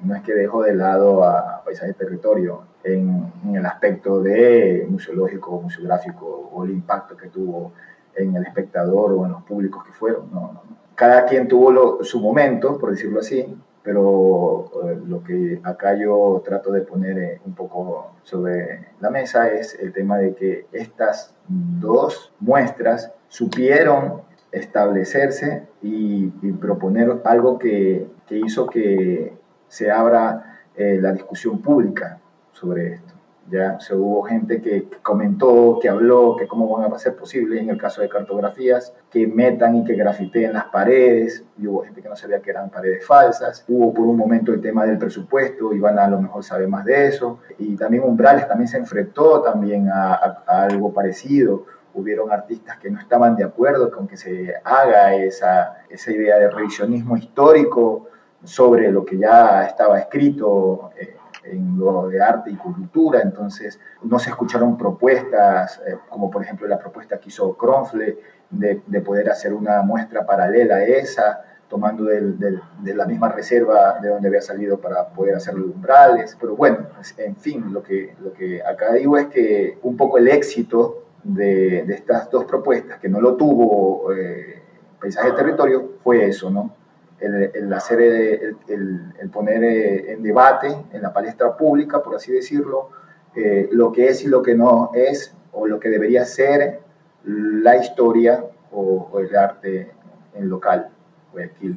No 0.00 0.14
es 0.14 0.22
que 0.22 0.32
dejo 0.32 0.62
de 0.62 0.74
lado 0.74 1.24
a 1.24 1.62
paisaje 1.64 1.92
territorio 1.92 2.62
en, 2.84 3.32
en 3.44 3.56
el 3.56 3.66
aspecto 3.66 4.22
de 4.22 4.86
museológico, 4.88 5.60
museográfico 5.60 6.50
o 6.52 6.64
el 6.64 6.70
impacto 6.70 7.16
que 7.16 7.28
tuvo 7.28 7.72
en 8.14 8.36
el 8.36 8.46
espectador 8.46 9.12
o 9.12 9.24
en 9.26 9.32
los 9.32 9.42
públicos 9.42 9.84
que 9.84 9.92
fueron. 9.92 10.32
No, 10.32 10.52
no, 10.52 10.62
cada 10.98 11.26
quien 11.26 11.46
tuvo 11.46 12.02
su 12.02 12.18
momento, 12.20 12.76
por 12.76 12.90
decirlo 12.90 13.20
así, 13.20 13.56
pero 13.84 14.68
eh, 14.82 15.00
lo 15.06 15.22
que 15.22 15.60
acá 15.62 15.94
yo 15.94 16.42
trato 16.44 16.72
de 16.72 16.80
poner 16.80 17.18
eh, 17.18 17.40
un 17.46 17.54
poco 17.54 18.16
sobre 18.24 18.88
la 18.98 19.08
mesa 19.08 19.48
es 19.48 19.78
el 19.78 19.92
tema 19.92 20.18
de 20.18 20.34
que 20.34 20.66
estas 20.72 21.36
dos 21.46 22.32
muestras 22.40 23.12
supieron 23.28 24.22
establecerse 24.50 25.68
y, 25.82 26.26
proponer 26.60 27.20
algo 27.24 27.60
que, 27.60 28.08
hizo 28.30 28.66
que 28.66 29.34
se 29.68 29.92
abra 29.92 30.64
eh, 30.74 30.98
la 31.00 31.12
discusión 31.12 31.62
pública 31.62 32.18
sobre 32.50 32.94
esto. 32.94 33.17
Ya 33.50 33.80
se 33.80 33.94
hubo 33.94 34.22
gente 34.22 34.60
que 34.60 34.88
comentó, 35.02 35.78
que 35.80 35.88
habló, 35.88 36.36
que 36.36 36.46
cómo 36.46 36.68
van 36.76 36.92
a 36.92 36.98
ser 36.98 37.16
posible 37.16 37.60
en 37.60 37.70
el 37.70 37.78
caso 37.78 38.02
de 38.02 38.08
cartografías, 38.08 38.92
que 39.10 39.26
metan 39.26 39.76
y 39.76 39.84
que 39.84 39.94
grafiteen 39.94 40.52
las 40.52 40.66
paredes, 40.66 41.44
y 41.56 41.66
hubo 41.66 41.82
gente 41.82 42.02
que 42.02 42.08
no 42.08 42.16
sabía 42.16 42.40
que 42.40 42.50
eran 42.50 42.70
paredes 42.70 43.06
falsas. 43.06 43.64
Hubo 43.68 43.92
por 43.94 44.06
un 44.06 44.16
momento 44.16 44.52
el 44.52 44.60
tema 44.60 44.84
del 44.84 44.98
presupuesto, 44.98 45.72
Iván 45.72 45.98
a 45.98 46.08
lo 46.08 46.20
mejor 46.20 46.44
sabe 46.44 46.66
más 46.66 46.84
de 46.84 47.06
eso. 47.06 47.40
Y 47.58 47.76
también 47.76 48.04
Umbrales 48.04 48.46
también 48.46 48.68
se 48.68 48.78
enfrentó 48.78 49.42
también 49.42 49.88
a, 49.88 50.14
algo 50.46 50.92
parecido 50.92 51.64
hubieron 51.94 52.30
artistas 52.30 52.78
que 52.78 52.90
no 52.90 53.00
estaban 53.00 53.34
de 53.34 53.42
acuerdo 53.42 53.90
con 53.90 54.06
que 54.06 54.16
se 54.16 54.54
haga 54.62 55.16
esa, 55.16 55.78
esa 55.88 56.12
idea 56.12 56.38
de 56.38 56.48
revisionismo 56.48 57.16
histórico 57.16 58.08
sobre 58.44 58.90
lo 58.92 59.04
que 59.04 59.18
ya 59.18 59.64
estaba 59.66 59.98
escrito 59.98 60.90
eh, 60.96 61.16
en 61.52 61.78
lo 61.78 62.08
de 62.08 62.22
arte 62.22 62.50
y 62.50 62.56
cultura, 62.56 63.20
entonces 63.22 63.78
no 64.02 64.18
se 64.18 64.30
escucharon 64.30 64.76
propuestas, 64.76 65.80
eh, 65.86 65.96
como 66.08 66.30
por 66.30 66.42
ejemplo 66.42 66.66
la 66.66 66.78
propuesta 66.78 67.18
que 67.18 67.28
hizo 67.28 67.56
Kronfle 67.56 68.18
de, 68.50 68.82
de, 68.86 69.00
poder 69.00 69.30
hacer 69.30 69.52
una 69.52 69.82
muestra 69.82 70.24
paralela 70.24 70.76
a 70.76 70.84
esa, 70.84 71.44
tomando 71.68 72.04
de 72.04 72.94
la 72.94 73.04
misma 73.04 73.28
reserva 73.28 73.98
de 74.00 74.08
donde 74.08 74.28
había 74.28 74.40
salido 74.40 74.80
para 74.80 75.08
poder 75.08 75.34
hacer 75.34 75.54
los 75.54 75.74
umbrales, 75.74 76.36
pero 76.40 76.56
bueno, 76.56 76.86
en 77.18 77.36
fin, 77.36 77.72
lo 77.72 77.82
que, 77.82 78.14
lo 78.20 78.32
que 78.32 78.62
acá 78.62 78.94
digo 78.94 79.18
es 79.18 79.26
que 79.26 79.78
un 79.82 79.96
poco 79.96 80.18
el 80.18 80.28
éxito 80.28 81.04
de, 81.22 81.84
de 81.86 81.94
estas 81.94 82.30
dos 82.30 82.44
propuestas, 82.44 82.98
que 82.98 83.08
no 83.08 83.20
lo 83.20 83.36
tuvo 83.36 84.12
eh, 84.14 84.62
Paisaje 84.98 85.32
Territorio, 85.32 85.92
fue 86.02 86.26
eso, 86.26 86.50
¿no? 86.50 86.74
El, 87.20 87.72
hacer, 87.72 88.00
el, 88.00 89.30
poner 89.32 89.64
eh, 89.64 90.12
en 90.12 90.22
debate, 90.22 90.68
en 90.92 91.02
la 91.02 91.12
palestra 91.12 91.56
pública, 91.56 92.02
por 92.02 92.14
así 92.14 92.32
decirlo, 92.32 92.90
eh, 93.34 93.68
lo 93.72 93.92
que 93.92 94.08
es 94.08 94.22
y 94.24 94.28
lo 94.28 94.42
que 94.42 94.54
no 94.54 94.90
es, 94.94 95.34
o 95.52 95.66
lo 95.66 95.80
que 95.80 95.88
debería 95.88 96.24
ser 96.24 96.80
la 97.24 97.76
historia 97.76 98.44
o, 98.72 99.18
el 99.18 99.34
arte 99.36 99.92
en 100.34 100.48
local, 100.48 100.90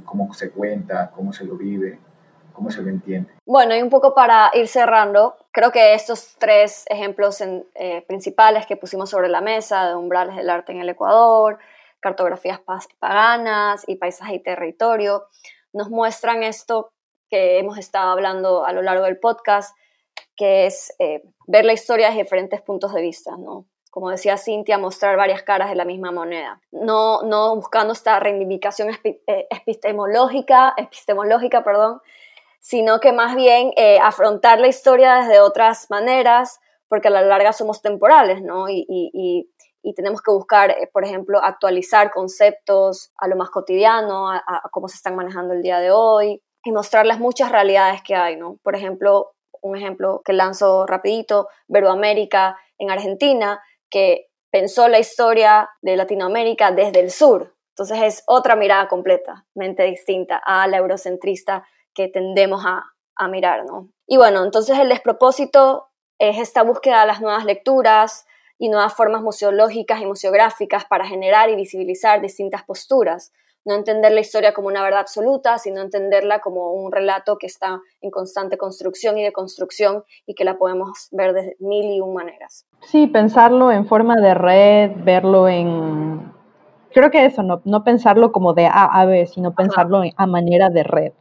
cómo 0.06 0.34
se 0.34 0.51
cuenta, 0.51 1.12
cómo 1.15 1.34
se 1.34 1.45
lo 1.45 1.56
vive, 1.56 1.99
cómo 2.54 2.69
se 2.69 2.82
lo 2.82 2.89
entiende. 2.89 3.32
Bueno, 3.45 3.75
y 3.75 3.82
un 3.82 3.89
poco 3.89 4.13
para 4.13 4.51
ir 4.54 4.67
cerrando, 4.67 5.36
creo 5.51 5.71
que 5.71 5.93
estos 5.93 6.36
tres 6.38 6.86
ejemplos 6.89 7.41
eh, 7.41 8.04
principales 8.08 8.65
que 8.65 8.75
pusimos 8.75 9.10
sobre 9.10 9.30
la 9.30 9.41
mesa 9.41 9.88
de 9.88 9.95
umbrales 9.95 10.36
del 10.36 10.49
arte 10.49 10.71
en 10.71 10.80
el 10.80 10.89
Ecuador, 10.89 11.58
cartografías 12.02 12.60
paganas 13.00 13.84
y 13.88 13.96
paisaje 13.96 14.36
y 14.36 14.44
territorio, 14.44 15.28
nos 15.72 15.90
muestran 15.90 16.44
esto 16.44 16.92
que 17.30 17.60
hemos 17.60 17.78
estado 17.78 18.12
hablando 18.12 18.66
a 18.66 18.74
lo 18.74 18.82
largo 18.82 19.06
del 19.06 19.20
podcast, 19.20 19.76
que 20.36 20.66
es 20.66 20.94
eh, 21.00 21.24
ver 21.48 21.66
la 21.66 21.74
historia 21.74 22.08
desde 22.08 22.24
diferentes 22.24 22.62
puntos 22.62 22.94
de 22.94 23.02
vista, 23.02 23.38
¿no? 23.38 23.66
Como 23.90 24.10
decía 24.10 24.38
Cintia, 24.38 24.78
mostrar 24.78 25.18
varias 25.18 25.44
caras 25.44 25.70
de 25.70 25.76
la 25.76 25.86
misma 25.86 26.12
moneda. 26.12 26.62
No, 26.72 27.24
no 27.24 27.56
buscando 27.56 27.94
esta 27.94 28.20
reivindicación 28.20 28.90
eh, 29.04 29.48
epistemológica, 29.50 30.74
epistemológica 30.78 31.64
perdón, 31.64 32.02
sino 32.60 33.00
que 33.00 33.12
más 33.12 33.36
bien 33.36 33.74
eh, 33.76 34.00
afrontar 34.00 34.60
la 34.60 34.68
historia 34.68 35.16
desde 35.16 35.40
otras 35.40 35.90
maneras, 35.90 36.60
porque 36.88 37.08
a 37.08 37.12
la 37.12 37.22
larga 37.22 37.54
somos 37.54 37.82
temporales, 37.82 38.42
¿no? 38.42 38.70
Y, 38.70 39.50
tenemos 39.96 40.22
que 40.22 40.32
buscar, 40.32 40.72
eh, 40.72 40.89
por 40.91 41.04
ejemplo, 41.04 41.39
actualizar 41.44 42.12
conceptos 42.12 43.12
a 43.17 43.28
lo 43.28 43.36
más 43.36 43.50
cotidiano, 43.50 44.30
a, 44.30 44.44
cómo 44.72 44.88
se 44.88 44.96
están 44.96 45.15
manejando 45.15 45.54
el 45.54 45.62
día 45.62 45.80
de 45.80 45.91
hoy 45.91 46.41
y 46.63 46.72
mostrar 46.72 47.06
las 47.06 47.20
muchas 47.20 47.52
realidades 47.52 48.02
que 48.04 48.15
hay, 48.15 48.36
¿no? 48.36 48.58
Por 48.63 48.76
ejemplo, 48.76 49.32
un 49.62 49.76
ejemplo 49.76 50.22
que 50.24 50.34
lanzo 50.34 50.86
rapidito, 50.86 51.48
América 51.89 52.58
en 52.78 52.91
Argentina, 52.91 53.62
que 53.89 54.28
pensó 54.52 54.88
la 54.88 55.00
historia 55.00 55.70
de 55.82 55.96
Latinoamérica 55.96 56.72
desde 56.72 57.00
el 57.00 57.12
sur. 57.12 57.56
Entonces 57.76 58.02
es 58.04 58.24
otra 58.28 58.56
mirada 58.56 58.88
completamente 58.88 59.84
distinta 59.84 60.41
a 60.44 60.67
la 60.67 60.78
eurocentrista 60.78 61.65
que 61.94 62.08
tendemos 62.08 62.63
a, 62.65 62.84
a 63.15 63.28
mirar, 63.28 63.65
¿no? 63.65 63.89
Y 64.08 64.17
bueno, 64.17 64.44
entonces 64.44 64.78
el 64.78 64.89
despropósito 64.89 65.89
es 66.20 66.38
esta 66.38 66.63
búsqueda 66.63 67.02
de 67.02 67.08
las 67.08 67.22
nuevas 67.22 67.46
lecturas 67.46 68.26
y 68.62 68.69
nuevas 68.69 68.93
formas 68.93 69.24
museológicas 69.24 70.00
y 70.02 70.06
museográficas 70.06 70.86
para 70.86 71.04
generar 71.04 71.50
y 71.50 71.56
visibilizar 71.56 72.21
distintas 72.21 72.62
posturas. 72.62 73.34
No 73.65 73.74
entender 73.74 74.12
la 74.12 74.19
historia 74.19 74.54
como 74.54 74.67
una 74.67 74.84
verdad 74.84 75.00
absoluta, 75.00 75.58
sino 75.58 75.82
entenderla 75.82 76.41
como 76.41 76.71
un 76.71 76.91
relato 76.91 77.39
que 77.39 77.47
está 77.47 77.80
en 78.02 78.12
constante 78.12 78.60
construcción 78.60 79.17
y 79.17 79.24
deconstrucción 79.24 80.04
y 80.28 80.36
que 80.36 80.45
la 80.45 80.60
podemos 80.60 81.08
ver 81.10 81.34
de 81.34 81.56
mil 81.60 81.86
y 81.86 82.02
un 82.02 82.13
maneras. 82.13 82.67
Sí, 82.82 83.08
pensarlo 83.08 83.71
en 83.71 83.88
forma 83.88 84.15
de 84.17 84.36
red, 84.36 84.91
verlo 84.97 85.50
en... 85.50 86.32
Creo 86.93 87.10
que 87.10 87.26
eso, 87.26 87.41
no, 87.41 87.63
no 87.65 87.84
pensarlo 87.84 88.32
como 88.32 88.54
de 88.54 88.67
A 88.67 88.86
a 88.86 89.06
B, 89.06 89.26
sino 89.26 89.56
pensarlo 89.56 90.04
a 90.15 90.28
manera 90.28 90.69
de 90.69 90.84
red 90.84 91.13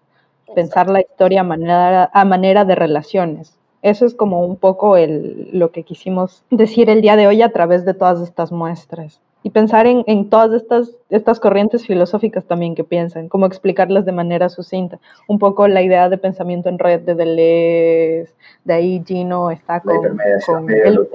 pensar 0.54 0.90
la 0.90 1.00
historia 1.00 1.40
a 1.40 1.44
manera, 1.44 2.10
a 2.12 2.24
manera 2.24 2.64
de 2.64 2.74
relaciones. 2.74 3.59
Eso 3.82 4.04
es 4.04 4.14
como 4.14 4.44
un 4.44 4.56
poco 4.56 4.96
el, 4.96 5.48
lo 5.52 5.70
que 5.70 5.84
quisimos 5.84 6.44
decir 6.50 6.90
el 6.90 7.00
día 7.00 7.16
de 7.16 7.26
hoy 7.26 7.40
a 7.42 7.50
través 7.50 7.84
de 7.84 7.94
todas 7.94 8.20
estas 8.20 8.52
muestras. 8.52 9.20
Y 9.42 9.50
pensar 9.50 9.86
en, 9.86 10.04
en 10.06 10.28
todas 10.28 10.52
estas, 10.52 10.90
estas 11.08 11.40
corrientes 11.40 11.86
filosóficas 11.86 12.44
también 12.44 12.74
que 12.74 12.84
piensan, 12.84 13.28
cómo 13.28 13.46
explicarlas 13.46 14.04
de 14.04 14.12
manera 14.12 14.50
sucinta. 14.50 14.98
Un 15.28 15.38
poco 15.38 15.66
la 15.66 15.80
idea 15.80 16.10
de 16.10 16.18
pensamiento 16.18 16.68
en 16.68 16.78
red 16.78 17.00
de 17.00 17.14
Deleuze, 17.14 18.34
de 18.64 18.74
ahí 18.74 19.02
Gino 19.06 19.50
está 19.50 19.80
con, 19.80 19.96
con 20.44 20.70
el, 20.70 21.08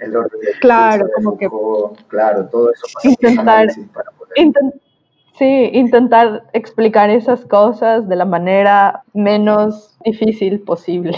el, 0.00 0.16
orden 0.16 0.40
claro, 0.60 1.08
como 1.14 1.36
que 1.36 1.48
claro, 2.08 2.46
todo 2.46 2.70
eso 2.70 2.86
intentar, 3.02 3.68
intentar 4.36 4.85
Sí, 5.38 5.70
intentar 5.74 6.44
explicar 6.54 7.10
esas 7.10 7.44
cosas 7.44 8.08
de 8.08 8.16
la 8.16 8.24
manera 8.24 9.02
menos 9.12 9.94
difícil 10.02 10.60
posible. 10.60 11.12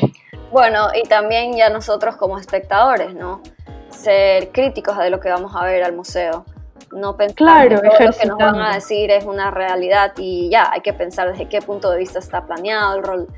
Bueno, 0.50 0.88
y 0.94 1.06
también 1.06 1.54
ya 1.54 1.68
nosotros 1.68 2.16
como 2.16 2.38
espectadores, 2.38 3.14
¿no? 3.14 3.42
Ser 3.90 4.50
críticos 4.50 4.98
de 4.98 5.10
lo 5.10 5.20
que 5.20 5.28
vamos 5.28 5.54
a 5.54 5.64
ver 5.64 5.84
al 5.84 5.94
museo. 5.94 6.44
No 6.90 7.16
pensar 7.16 7.36
claro, 7.36 7.82
que 7.82 7.88
todo 7.88 8.06
lo 8.06 8.12
que 8.12 8.26
nos 8.26 8.38
van 8.38 8.60
a 8.60 8.74
decir 8.74 9.10
es 9.10 9.24
una 9.24 9.50
realidad 9.50 10.14
y 10.16 10.48
ya, 10.50 10.68
hay 10.72 10.80
que 10.80 10.94
pensar 10.94 11.30
desde 11.30 11.48
qué 11.48 11.60
punto 11.60 11.90
de 11.90 11.98
vista 11.98 12.18
está 12.18 12.46
planeado 12.46 12.96
el 12.96 13.02
rol, 13.04 13.28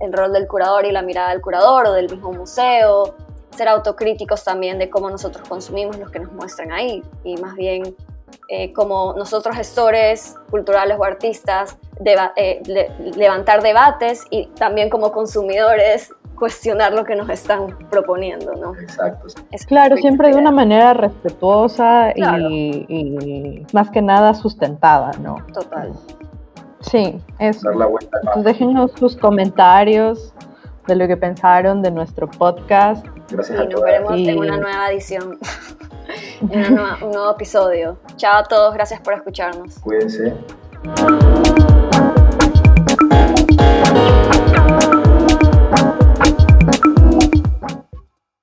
el 0.00 0.12
rol 0.12 0.32
del 0.32 0.48
curador 0.48 0.86
y 0.86 0.90
la 0.90 1.02
mirada 1.02 1.30
del 1.30 1.42
curador 1.42 1.86
o 1.88 1.92
del 1.92 2.10
mismo 2.10 2.32
museo. 2.32 3.14
Ser 3.50 3.68
autocríticos 3.68 4.42
también 4.42 4.78
de 4.78 4.90
cómo 4.90 5.10
nosotros 5.10 5.46
consumimos 5.48 5.98
lo 5.98 6.10
que 6.10 6.18
nos 6.18 6.32
muestran 6.32 6.72
ahí 6.72 7.02
y 7.22 7.36
más 7.36 7.54
bien 7.54 7.94
eh, 8.48 8.72
como 8.72 9.14
nosotros 9.14 9.56
gestores 9.56 10.36
culturales 10.50 10.96
o 10.98 11.04
artistas, 11.04 11.76
eh, 12.04 12.62
levantar 13.16 13.62
debates 13.62 14.24
y 14.30 14.46
también 14.46 14.90
como 14.90 15.12
consumidores 15.12 16.12
cuestionar 16.34 16.92
lo 16.92 17.04
que 17.04 17.14
nos 17.14 17.28
están 17.30 17.76
proponiendo, 17.90 18.52
¿no? 18.54 18.74
Exacto. 18.76 19.28
Es 19.52 19.64
claro, 19.64 19.96
siempre 19.96 20.30
de 20.30 20.36
una 20.36 20.50
manera 20.50 20.92
respetuosa 20.94 22.12
y, 22.14 23.64
más 23.72 23.90
que 23.90 24.02
nada 24.02 24.34
sustentada, 24.34 25.12
¿no? 25.20 25.36
Total. 25.52 25.92
Sí, 26.80 27.18
eso. 27.38 27.70
déjenos 28.42 28.92
sus 28.92 29.16
comentarios 29.16 30.34
de 30.86 30.96
lo 30.96 31.06
que 31.06 31.16
pensaron 31.16 31.82
de 31.82 31.90
nuestro 31.90 32.28
podcast. 32.28 33.06
Gracias 33.30 33.64
y 33.64 33.68
nos 33.68 33.82
veremos 33.82 34.12
en 34.12 34.38
una 34.38 34.56
nueva 34.58 34.90
edición. 34.90 35.38
en 36.50 36.78
un 36.78 37.10
nuevo 37.12 37.32
episodio. 37.32 37.98
Chao 38.16 38.38
a 38.38 38.44
todos, 38.44 38.74
gracias 38.74 39.00
por 39.00 39.14
escucharnos. 39.14 39.78
Cuídense. 39.78 40.34